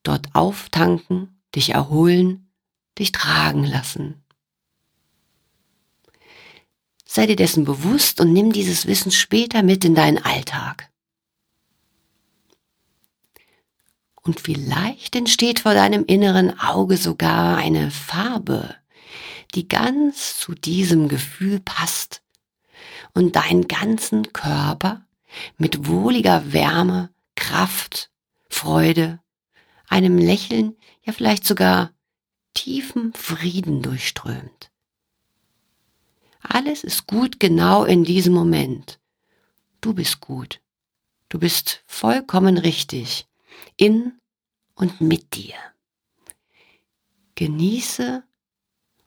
dort 0.02 0.34
auftanken, 0.34 1.40
dich 1.54 1.70
erholen, 1.70 2.50
dich 2.98 3.12
tragen 3.12 3.64
lassen. 3.64 4.24
Sei 7.04 7.26
dir 7.26 7.36
dessen 7.36 7.64
bewusst 7.64 8.20
und 8.20 8.32
nimm 8.32 8.52
dieses 8.52 8.86
Wissen 8.86 9.12
später 9.12 9.62
mit 9.62 9.84
in 9.84 9.94
deinen 9.94 10.18
Alltag. 10.18 10.90
Und 14.22 14.40
vielleicht 14.40 15.14
entsteht 15.14 15.60
vor 15.60 15.74
deinem 15.74 16.04
inneren 16.06 16.58
Auge 16.58 16.96
sogar 16.96 17.58
eine 17.58 17.90
Farbe, 17.90 18.74
die 19.54 19.68
ganz 19.68 20.38
zu 20.38 20.54
diesem 20.54 21.08
Gefühl 21.08 21.60
passt 21.60 22.22
und 23.12 23.36
deinen 23.36 23.68
ganzen 23.68 24.32
Körper 24.32 25.06
mit 25.56 25.86
wohliger 25.86 26.52
Wärme, 26.52 27.10
Kraft, 27.34 28.10
Freude, 28.48 29.20
einem 29.88 30.18
Lächeln, 30.18 30.76
ja 31.02 31.12
vielleicht 31.12 31.44
sogar 31.44 31.92
tiefem 32.54 33.12
Frieden 33.14 33.82
durchströmt. 33.82 34.70
Alles 36.40 36.84
ist 36.84 37.06
gut 37.06 37.40
genau 37.40 37.84
in 37.84 38.04
diesem 38.04 38.34
Moment. 38.34 39.00
Du 39.80 39.94
bist 39.94 40.20
gut. 40.20 40.60
Du 41.28 41.38
bist 41.38 41.82
vollkommen 41.86 42.58
richtig 42.58 43.26
in 43.76 44.20
und 44.74 45.00
mit 45.00 45.34
dir. 45.34 45.56
Genieße 47.34 48.22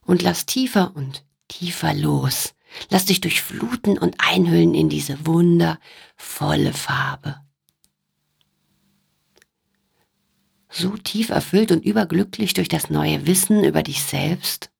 und 0.02 0.22
lass 0.22 0.46
tiefer 0.46 0.94
und 0.94 1.24
tiefer 1.48 1.94
los. 1.94 2.54
Lass 2.90 3.06
dich 3.06 3.20
durchfluten 3.20 3.98
und 3.98 4.16
einhüllen 4.18 4.74
in 4.74 4.88
diese 4.88 5.26
wundervolle 5.26 6.72
Farbe. 6.72 7.36
So 10.70 10.96
tief 10.96 11.30
erfüllt 11.30 11.72
und 11.72 11.84
überglücklich 11.84 12.54
durch 12.54 12.68
das 12.68 12.90
neue 12.90 13.26
Wissen 13.26 13.64
über 13.64 13.82
dich 13.82 14.02
selbst, 14.02 14.70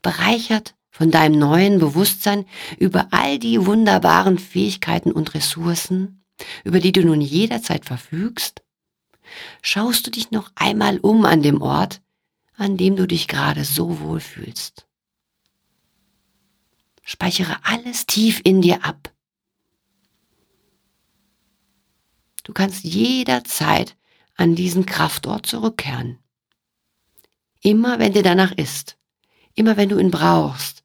bereichert 0.00 0.74
von 0.90 1.10
deinem 1.10 1.38
neuen 1.38 1.78
Bewusstsein 1.78 2.44
über 2.78 3.08
all 3.10 3.38
die 3.38 3.66
wunderbaren 3.66 4.38
Fähigkeiten 4.38 5.10
und 5.10 5.34
Ressourcen, 5.34 6.22
über 6.64 6.80
die 6.80 6.92
du 6.92 7.04
nun 7.04 7.20
jederzeit 7.20 7.84
verfügst, 7.84 8.62
schaust 9.62 10.06
du 10.06 10.10
dich 10.10 10.30
noch 10.30 10.50
einmal 10.54 10.98
um 10.98 11.24
an 11.24 11.42
dem 11.42 11.60
Ort, 11.62 12.00
an 12.56 12.76
dem 12.76 12.96
du 12.96 13.06
dich 13.06 13.26
gerade 13.26 13.64
so 13.64 14.00
wohl 14.00 14.20
fühlst. 14.20 14.86
Speichere 17.02 17.58
alles 17.64 18.06
tief 18.06 18.40
in 18.44 18.62
dir 18.62 18.84
ab. 18.84 19.12
Du 22.44 22.52
kannst 22.52 22.84
jederzeit 22.84 23.96
an 24.36 24.54
diesen 24.54 24.86
Kraftort 24.86 25.46
zurückkehren. 25.46 26.18
Immer 27.60 27.98
wenn 27.98 28.12
dir 28.12 28.22
danach 28.22 28.52
ist, 28.52 28.96
immer 29.54 29.76
wenn 29.76 29.88
du 29.88 29.98
ihn 29.98 30.10
brauchst, 30.10 30.82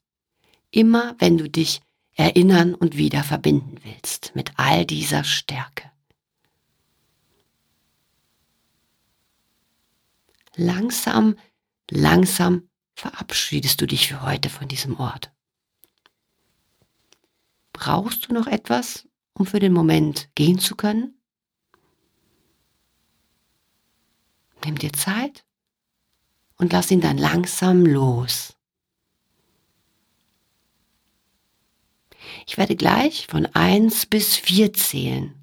immer 0.69 1.15
wenn 1.19 1.37
du 1.37 1.49
dich 1.49 1.81
erinnern 2.13 2.75
und 2.75 2.97
wieder 2.97 3.23
verbinden 3.23 3.77
willst 3.83 4.35
mit 4.35 4.51
all 4.57 4.85
dieser 4.85 5.23
Stärke. 5.23 5.91
langsam, 10.57 11.37
langsam 11.89 12.69
verabschiedest 12.95 13.79
du 13.79 13.87
dich 13.87 14.07
für 14.07 14.23
heute 14.23 14.49
von 14.49 14.67
diesem 14.67 14.99
Ort. 14.99 15.31
Brauchst 17.77 18.27
du 18.27 18.33
noch 18.33 18.47
etwas, 18.47 19.07
um 19.33 19.45
für 19.45 19.59
den 19.59 19.71
Moment 19.71 20.29
gehen 20.33 20.57
zu 20.57 20.75
können? 20.75 21.13
Nimm 24.65 24.79
dir 24.79 24.91
Zeit 24.93 25.45
und 26.57 26.73
lass 26.73 26.89
ihn 26.89 27.01
dann 27.01 27.19
langsam 27.19 27.85
los. 27.85 28.57
Ich 32.47 32.57
werde 32.57 32.75
gleich 32.75 33.27
von 33.27 33.45
eins 33.45 34.07
bis 34.07 34.35
vier 34.35 34.73
zählen. 34.73 35.35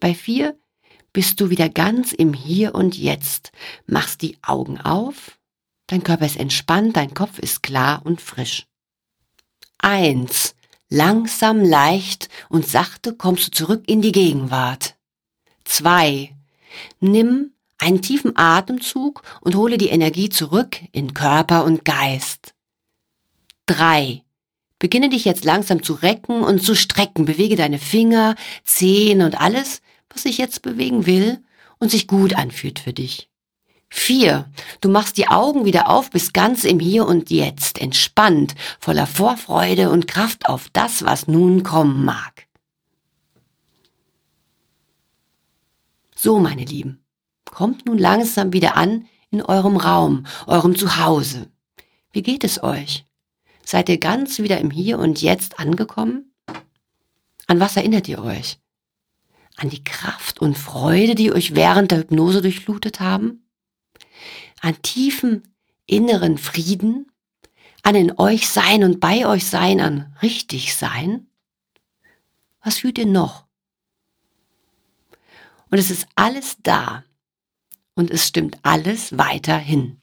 Bei 0.00 0.14
vier 0.14 0.58
bist 1.12 1.40
du 1.40 1.50
wieder 1.50 1.68
ganz 1.68 2.12
im 2.12 2.34
Hier 2.34 2.74
und 2.74 2.98
Jetzt, 2.98 3.52
machst 3.86 4.22
die 4.22 4.38
Augen 4.42 4.80
auf, 4.80 5.38
dein 5.86 6.02
Körper 6.02 6.26
ist 6.26 6.36
entspannt, 6.36 6.96
dein 6.96 7.14
Kopf 7.14 7.38
ist 7.38 7.62
klar 7.62 8.04
und 8.04 8.20
frisch. 8.20 8.66
Eins, 9.78 10.56
langsam, 10.92 11.64
leicht 11.64 12.28
und 12.48 12.68
sachte 12.68 13.14
kommst 13.14 13.46
du 13.46 13.50
zurück 13.50 13.84
in 13.86 14.02
die 14.02 14.12
Gegenwart. 14.12 14.94
Zwei, 15.64 16.34
nimm 17.00 17.52
einen 17.78 18.02
tiefen 18.02 18.36
Atemzug 18.36 19.22
und 19.40 19.56
hole 19.56 19.78
die 19.78 19.88
Energie 19.88 20.28
zurück 20.28 20.76
in 20.92 21.14
Körper 21.14 21.64
und 21.64 21.84
Geist. 21.84 22.54
Drei, 23.66 24.22
beginne 24.78 25.08
dich 25.08 25.24
jetzt 25.24 25.44
langsam 25.44 25.82
zu 25.82 25.94
recken 25.94 26.42
und 26.42 26.62
zu 26.62 26.76
strecken, 26.76 27.24
bewege 27.24 27.56
deine 27.56 27.78
Finger, 27.78 28.36
Zehen 28.64 29.22
und 29.22 29.40
alles, 29.40 29.80
was 30.10 30.24
sich 30.24 30.36
jetzt 30.36 30.60
bewegen 30.60 31.06
will 31.06 31.42
und 31.78 31.90
sich 31.90 32.06
gut 32.06 32.34
anfühlt 32.34 32.78
für 32.78 32.92
dich. 32.92 33.31
Vier, 33.94 34.50
du 34.80 34.88
machst 34.88 35.18
die 35.18 35.28
Augen 35.28 35.66
wieder 35.66 35.90
auf, 35.90 36.08
bist 36.08 36.32
ganz 36.32 36.64
im 36.64 36.80
Hier 36.80 37.06
und 37.06 37.30
Jetzt, 37.30 37.78
entspannt, 37.78 38.54
voller 38.80 39.06
Vorfreude 39.06 39.90
und 39.90 40.08
Kraft 40.08 40.48
auf 40.48 40.70
das, 40.72 41.04
was 41.04 41.28
nun 41.28 41.62
kommen 41.62 42.02
mag. 42.02 42.48
So, 46.16 46.38
meine 46.38 46.64
Lieben, 46.64 47.04
kommt 47.44 47.84
nun 47.84 47.98
langsam 47.98 48.54
wieder 48.54 48.78
an 48.78 49.06
in 49.30 49.42
eurem 49.42 49.76
Raum, 49.76 50.24
eurem 50.46 50.74
Zuhause. 50.74 51.50
Wie 52.12 52.22
geht 52.22 52.44
es 52.44 52.62
euch? 52.62 53.04
Seid 53.62 53.90
ihr 53.90 53.98
ganz 53.98 54.38
wieder 54.38 54.58
im 54.58 54.70
Hier 54.70 54.98
und 54.98 55.20
Jetzt 55.20 55.60
angekommen? 55.60 56.32
An 57.46 57.60
was 57.60 57.76
erinnert 57.76 58.08
ihr 58.08 58.24
euch? 58.24 58.58
an 59.56 59.68
die 59.68 59.84
Kraft 59.84 60.40
und 60.40 60.56
Freude, 60.56 61.14
die 61.14 61.32
euch 61.32 61.54
während 61.54 61.90
der 61.90 61.98
Hypnose 61.98 62.42
durchflutet 62.42 63.00
haben, 63.00 63.41
an 64.62 64.80
tiefen 64.80 65.42
inneren 65.86 66.38
Frieden, 66.38 67.12
an 67.82 67.94
in 67.94 68.18
euch 68.18 68.48
sein 68.48 68.84
und 68.84 69.00
bei 69.00 69.26
euch 69.26 69.46
sein, 69.46 69.80
an 69.80 70.16
richtig 70.22 70.74
sein? 70.74 71.26
Was 72.62 72.78
fühlt 72.78 72.96
ihr 72.96 73.06
noch? 73.06 73.44
Und 75.70 75.78
es 75.78 75.90
ist 75.90 76.06
alles 76.14 76.56
da 76.62 77.04
und 77.94 78.10
es 78.10 78.26
stimmt 78.26 78.58
alles 78.62 79.18
weiterhin. 79.18 80.00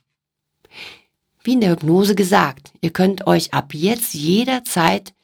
Wie 1.43 1.53
in 1.53 1.61
der 1.61 1.71
Hypnose 1.71 2.13
gesagt, 2.13 2.71
ihr 2.81 2.91
könnt 2.91 3.25
euch 3.25 3.53
ab 3.53 3.73
jetzt 3.73 4.13
jederzeit 4.13 5.15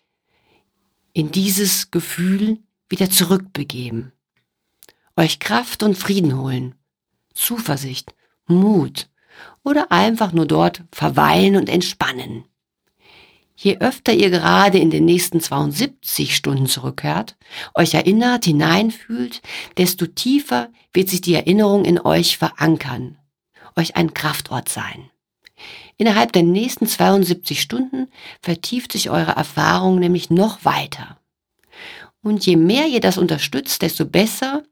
in 1.14 1.32
dieses 1.32 1.92
Gefühl 1.92 2.60
wieder 2.90 3.10
zurückbegeben 3.10 4.12
euch 5.18 5.40
Kraft 5.40 5.84
und 5.84 5.98
Frieden 5.98 6.38
holen, 6.38 6.76
Zuversicht, 7.34 8.14
Mut, 8.48 9.10
oder 9.64 9.92
einfach 9.92 10.32
nur 10.32 10.46
dort 10.46 10.84
verweilen 10.92 11.56
und 11.56 11.70
entspannen. 11.70 12.46
Je 13.56 13.78
öfter 13.80 14.14
ihr 14.14 14.30
gerade 14.30 14.78
in 14.80 14.92
den 14.92 15.06
nächsten 15.06 15.40
72 15.40 16.36
Stunden 16.36 16.68
zurückkehrt, 16.68 17.38
euch 17.74 17.94
erinnert, 17.94 18.46
hineinfühlt, 18.46 19.42
desto 19.78 20.08
tiefer 20.08 20.70
wird 20.94 21.10
sich 21.10 21.22
die 21.22 21.36
Erinnerung 21.36 21.86
in 21.86 22.00
euch 22.00 22.38
verankern, 22.38 23.18
euch 23.78 23.96
ein 23.96 24.14
Kraftort 24.14 24.68
sein. 24.68 25.10
Innerhalb 25.98 26.34
der 26.34 26.44
nächsten 26.44 26.86
72 26.86 27.62
Stunden 27.62 28.10
vertieft 28.42 28.92
sich 28.92 29.10
eure 29.10 29.32
Erfahrung 29.32 30.00
nämlich 30.00 30.30
noch 30.30 30.66
weiter. 30.66 31.18
Und 32.22 32.46
je 32.46 32.58
mehr 32.58 32.88
ihr 32.88 33.00
das 33.00 33.18
unterstützt, 33.18 33.82
desto 33.82 34.06
besser 34.06 34.64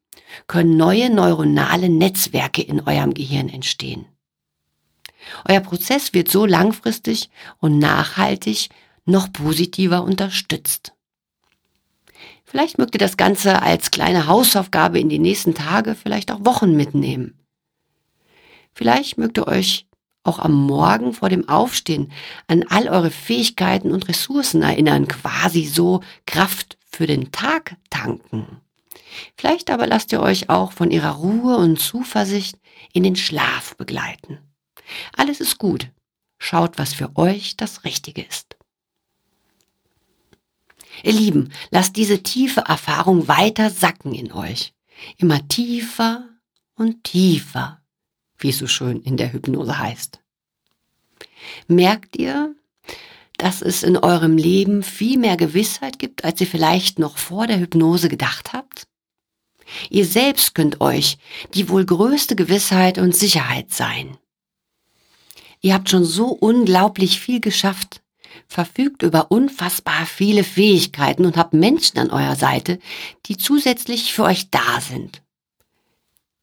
können 0.47 0.75
neue 0.75 1.09
neuronale 1.09 1.87
Netzwerke 1.87 2.61
in 2.61 2.81
eurem 2.81 3.13
Gehirn 3.13 3.47
entstehen. 3.47 4.05
Euer 5.47 5.59
Prozess 5.59 6.13
wird 6.13 6.29
so 6.29 6.45
langfristig 6.45 7.29
und 7.59 7.79
nachhaltig 7.79 8.69
noch 9.05 9.31
positiver 9.31 10.03
unterstützt. 10.03 10.93
Vielleicht 12.45 12.77
mögt 12.77 12.95
ihr 12.95 12.99
das 12.99 13.17
Ganze 13.17 13.61
als 13.61 13.91
kleine 13.91 14.27
Hausaufgabe 14.27 14.99
in 14.99 15.09
die 15.09 15.19
nächsten 15.19 15.55
Tage, 15.55 15.95
vielleicht 15.95 16.31
auch 16.31 16.45
Wochen 16.45 16.75
mitnehmen. 16.75 17.39
Vielleicht 18.73 19.17
mögt 19.17 19.37
ihr 19.37 19.47
euch 19.47 19.87
auch 20.23 20.39
am 20.39 20.53
Morgen 20.53 21.13
vor 21.13 21.29
dem 21.29 21.49
Aufstehen 21.49 22.11
an 22.47 22.63
all 22.69 22.87
eure 22.87 23.11
Fähigkeiten 23.11 23.91
und 23.91 24.07
Ressourcen 24.07 24.61
erinnern, 24.61 25.07
quasi 25.07 25.65
so 25.65 26.01
Kraft 26.25 26.77
für 26.89 27.07
den 27.07 27.31
Tag 27.31 27.75
tanken. 27.89 28.61
Vielleicht 29.35 29.69
aber 29.69 29.87
lasst 29.87 30.11
ihr 30.11 30.21
euch 30.21 30.49
auch 30.49 30.71
von 30.71 30.91
ihrer 30.91 31.11
Ruhe 31.11 31.57
und 31.57 31.79
Zuversicht 31.79 32.57
in 32.93 33.03
den 33.03 33.15
Schlaf 33.15 33.75
begleiten. 33.75 34.39
Alles 35.15 35.39
ist 35.39 35.57
gut. 35.57 35.89
Schaut, 36.37 36.77
was 36.77 36.93
für 36.93 37.15
euch 37.15 37.55
das 37.57 37.83
Richtige 37.83 38.21
ist. 38.21 38.57
Ihr 41.01 41.13
Lieben, 41.13 41.51
lasst 41.71 41.95
diese 41.95 42.21
tiefe 42.21 42.61
Erfahrung 42.61 43.27
weiter 43.27 43.69
sacken 43.69 44.13
in 44.13 44.31
euch. 44.31 44.73
Immer 45.17 45.47
tiefer 45.47 46.29
und 46.75 47.03
tiefer, 47.03 47.81
wie 48.37 48.49
es 48.49 48.57
so 48.57 48.67
schön 48.67 49.01
in 49.01 49.17
der 49.17 49.33
Hypnose 49.33 49.77
heißt. 49.77 50.19
Merkt 51.67 52.17
ihr, 52.17 52.55
dass 53.37 53.61
es 53.61 53.83
in 53.83 53.97
eurem 53.97 54.37
Leben 54.37 54.83
viel 54.83 55.17
mehr 55.17 55.37
Gewissheit 55.37 55.97
gibt, 55.97 56.23
als 56.23 56.39
ihr 56.41 56.47
vielleicht 56.47 56.99
noch 56.99 57.17
vor 57.17 57.47
der 57.47 57.59
Hypnose 57.59 58.09
gedacht 58.09 58.53
habt? 58.53 58.87
Ihr 59.89 60.05
selbst 60.05 60.55
könnt 60.55 60.81
euch 60.81 61.17
die 61.53 61.69
wohl 61.69 61.85
größte 61.85 62.35
Gewissheit 62.35 62.97
und 62.97 63.15
Sicherheit 63.15 63.71
sein. 63.71 64.17
Ihr 65.63 65.73
habt 65.73 65.89
schon 65.89 66.03
so 66.03 66.27
unglaublich 66.27 67.21
viel 67.21 67.39
geschafft, 67.39 68.01
verfügt 68.47 69.01
über 69.01 69.31
unfassbar 69.31 70.05
viele 70.05 70.43
Fähigkeiten 70.43 71.25
und 71.25 71.37
habt 71.37 71.53
Menschen 71.53 71.99
an 71.99 72.11
eurer 72.11 72.35
Seite, 72.35 72.79
die 73.27 73.37
zusätzlich 73.37 74.13
für 74.13 74.23
euch 74.23 74.49
da 74.51 74.81
sind. 74.81 75.23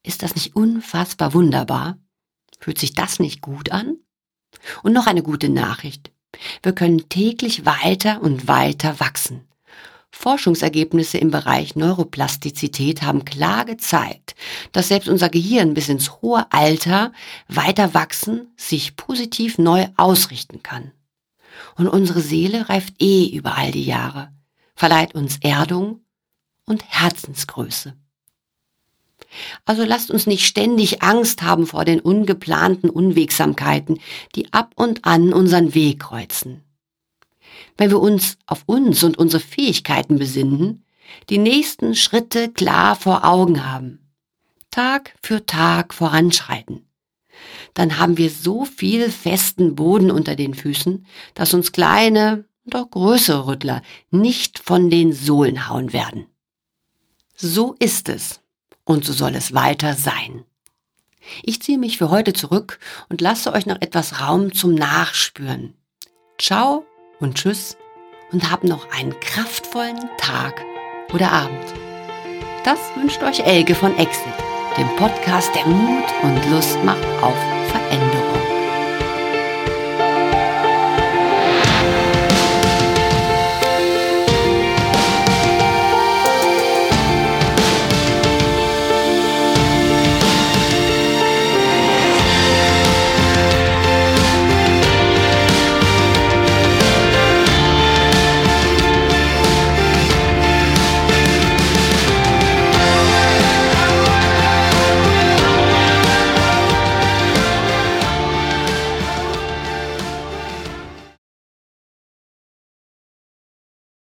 Ist 0.01 0.23
das 0.23 0.33
nicht 0.33 0.55
unfassbar 0.55 1.35
wunderbar? 1.35 1.99
Fühlt 2.59 2.79
sich 2.79 2.93
das 2.93 3.19
nicht 3.19 3.41
gut 3.41 3.71
an? 3.71 3.97
Und 4.81 4.93
noch 4.93 5.05
eine 5.05 5.21
gute 5.21 5.49
Nachricht. 5.49 6.11
Wir 6.63 6.73
können 6.73 7.07
täglich 7.07 7.63
weiter 7.63 8.23
und 8.23 8.47
weiter 8.47 8.99
wachsen. 8.99 9.47
Forschungsergebnisse 10.11 11.17
im 11.17 11.31
Bereich 11.31 11.75
Neuroplastizität 11.75 13.01
haben 13.01 13.25
klar 13.25 13.65
gezeigt, 13.65 14.35
dass 14.71 14.89
selbst 14.89 15.09
unser 15.09 15.29
Gehirn 15.29 15.73
bis 15.73 15.89
ins 15.89 16.21
hohe 16.21 16.45
Alter 16.51 17.13
weiter 17.47 17.93
wachsen, 17.93 18.51
sich 18.57 18.95
positiv 18.95 19.57
neu 19.57 19.87
ausrichten 19.97 20.61
kann. 20.61 20.91
Und 21.75 21.87
unsere 21.87 22.21
Seele 22.21 22.69
reift 22.69 23.01
eh 23.01 23.27
über 23.27 23.57
all 23.57 23.71
die 23.71 23.85
Jahre, 23.85 24.31
verleiht 24.75 25.15
uns 25.15 25.37
Erdung 25.41 26.01
und 26.65 26.83
Herzensgröße. 26.87 27.93
Also 29.65 29.85
lasst 29.85 30.11
uns 30.11 30.27
nicht 30.27 30.45
ständig 30.45 31.01
Angst 31.01 31.41
haben 31.41 31.65
vor 31.65 31.85
den 31.85 32.01
ungeplanten 32.01 32.89
Unwegsamkeiten, 32.89 33.99
die 34.35 34.51
ab 34.51 34.73
und 34.75 35.05
an 35.05 35.33
unseren 35.33 35.73
Weg 35.73 36.01
kreuzen. 36.01 36.63
Wenn 37.77 37.89
wir 37.89 37.99
uns 37.99 38.37
auf 38.45 38.63
uns 38.65 39.03
und 39.03 39.17
unsere 39.17 39.41
Fähigkeiten 39.41 40.17
besinnen, 40.17 40.85
die 41.29 41.37
nächsten 41.37 41.95
Schritte 41.95 42.51
klar 42.51 42.95
vor 42.95 43.25
Augen 43.25 43.65
haben, 43.65 43.99
Tag 44.69 45.13
für 45.21 45.45
Tag 45.45 45.93
voranschreiten, 45.93 46.87
dann 47.73 47.97
haben 47.97 48.17
wir 48.17 48.29
so 48.29 48.65
viel 48.65 49.09
festen 49.09 49.75
Boden 49.75 50.11
unter 50.11 50.35
den 50.35 50.53
Füßen, 50.53 51.05
dass 51.33 51.53
uns 51.53 51.71
kleine 51.71 52.45
und 52.65 52.75
auch 52.75 52.89
größere 52.89 53.47
Rüttler 53.47 53.81
nicht 54.11 54.59
von 54.59 54.89
den 54.89 55.13
Sohlen 55.13 55.67
hauen 55.67 55.93
werden. 55.93 56.27
So 57.35 57.75
ist 57.79 58.09
es 58.09 58.41
und 58.83 59.05
so 59.05 59.13
soll 59.13 59.35
es 59.35 59.53
weiter 59.53 59.95
sein. 59.95 60.45
Ich 61.43 61.61
ziehe 61.61 61.77
mich 61.77 61.97
für 61.97 62.09
heute 62.09 62.33
zurück 62.33 62.79
und 63.09 63.21
lasse 63.21 63.53
euch 63.53 63.65
noch 63.65 63.81
etwas 63.81 64.19
Raum 64.19 64.53
zum 64.53 64.75
Nachspüren. 64.75 65.73
Ciao 66.37 66.85
und 67.21 67.35
tschüss 67.35 67.77
und 68.31 68.51
habt 68.51 68.63
noch 68.63 68.87
einen 68.91 69.17
kraftvollen 69.19 70.09
Tag 70.17 70.61
oder 71.13 71.31
Abend. 71.31 71.73
Das 72.63 72.79
wünscht 72.95 73.23
euch 73.23 73.39
Elke 73.39 73.75
von 73.75 73.97
Exit, 73.97 74.33
dem 74.77 74.87
Podcast, 74.97 75.49
der 75.55 75.65
Mut 75.65 76.05
und 76.23 76.51
Lust 76.51 76.77
macht 76.83 77.05
auf 77.21 77.50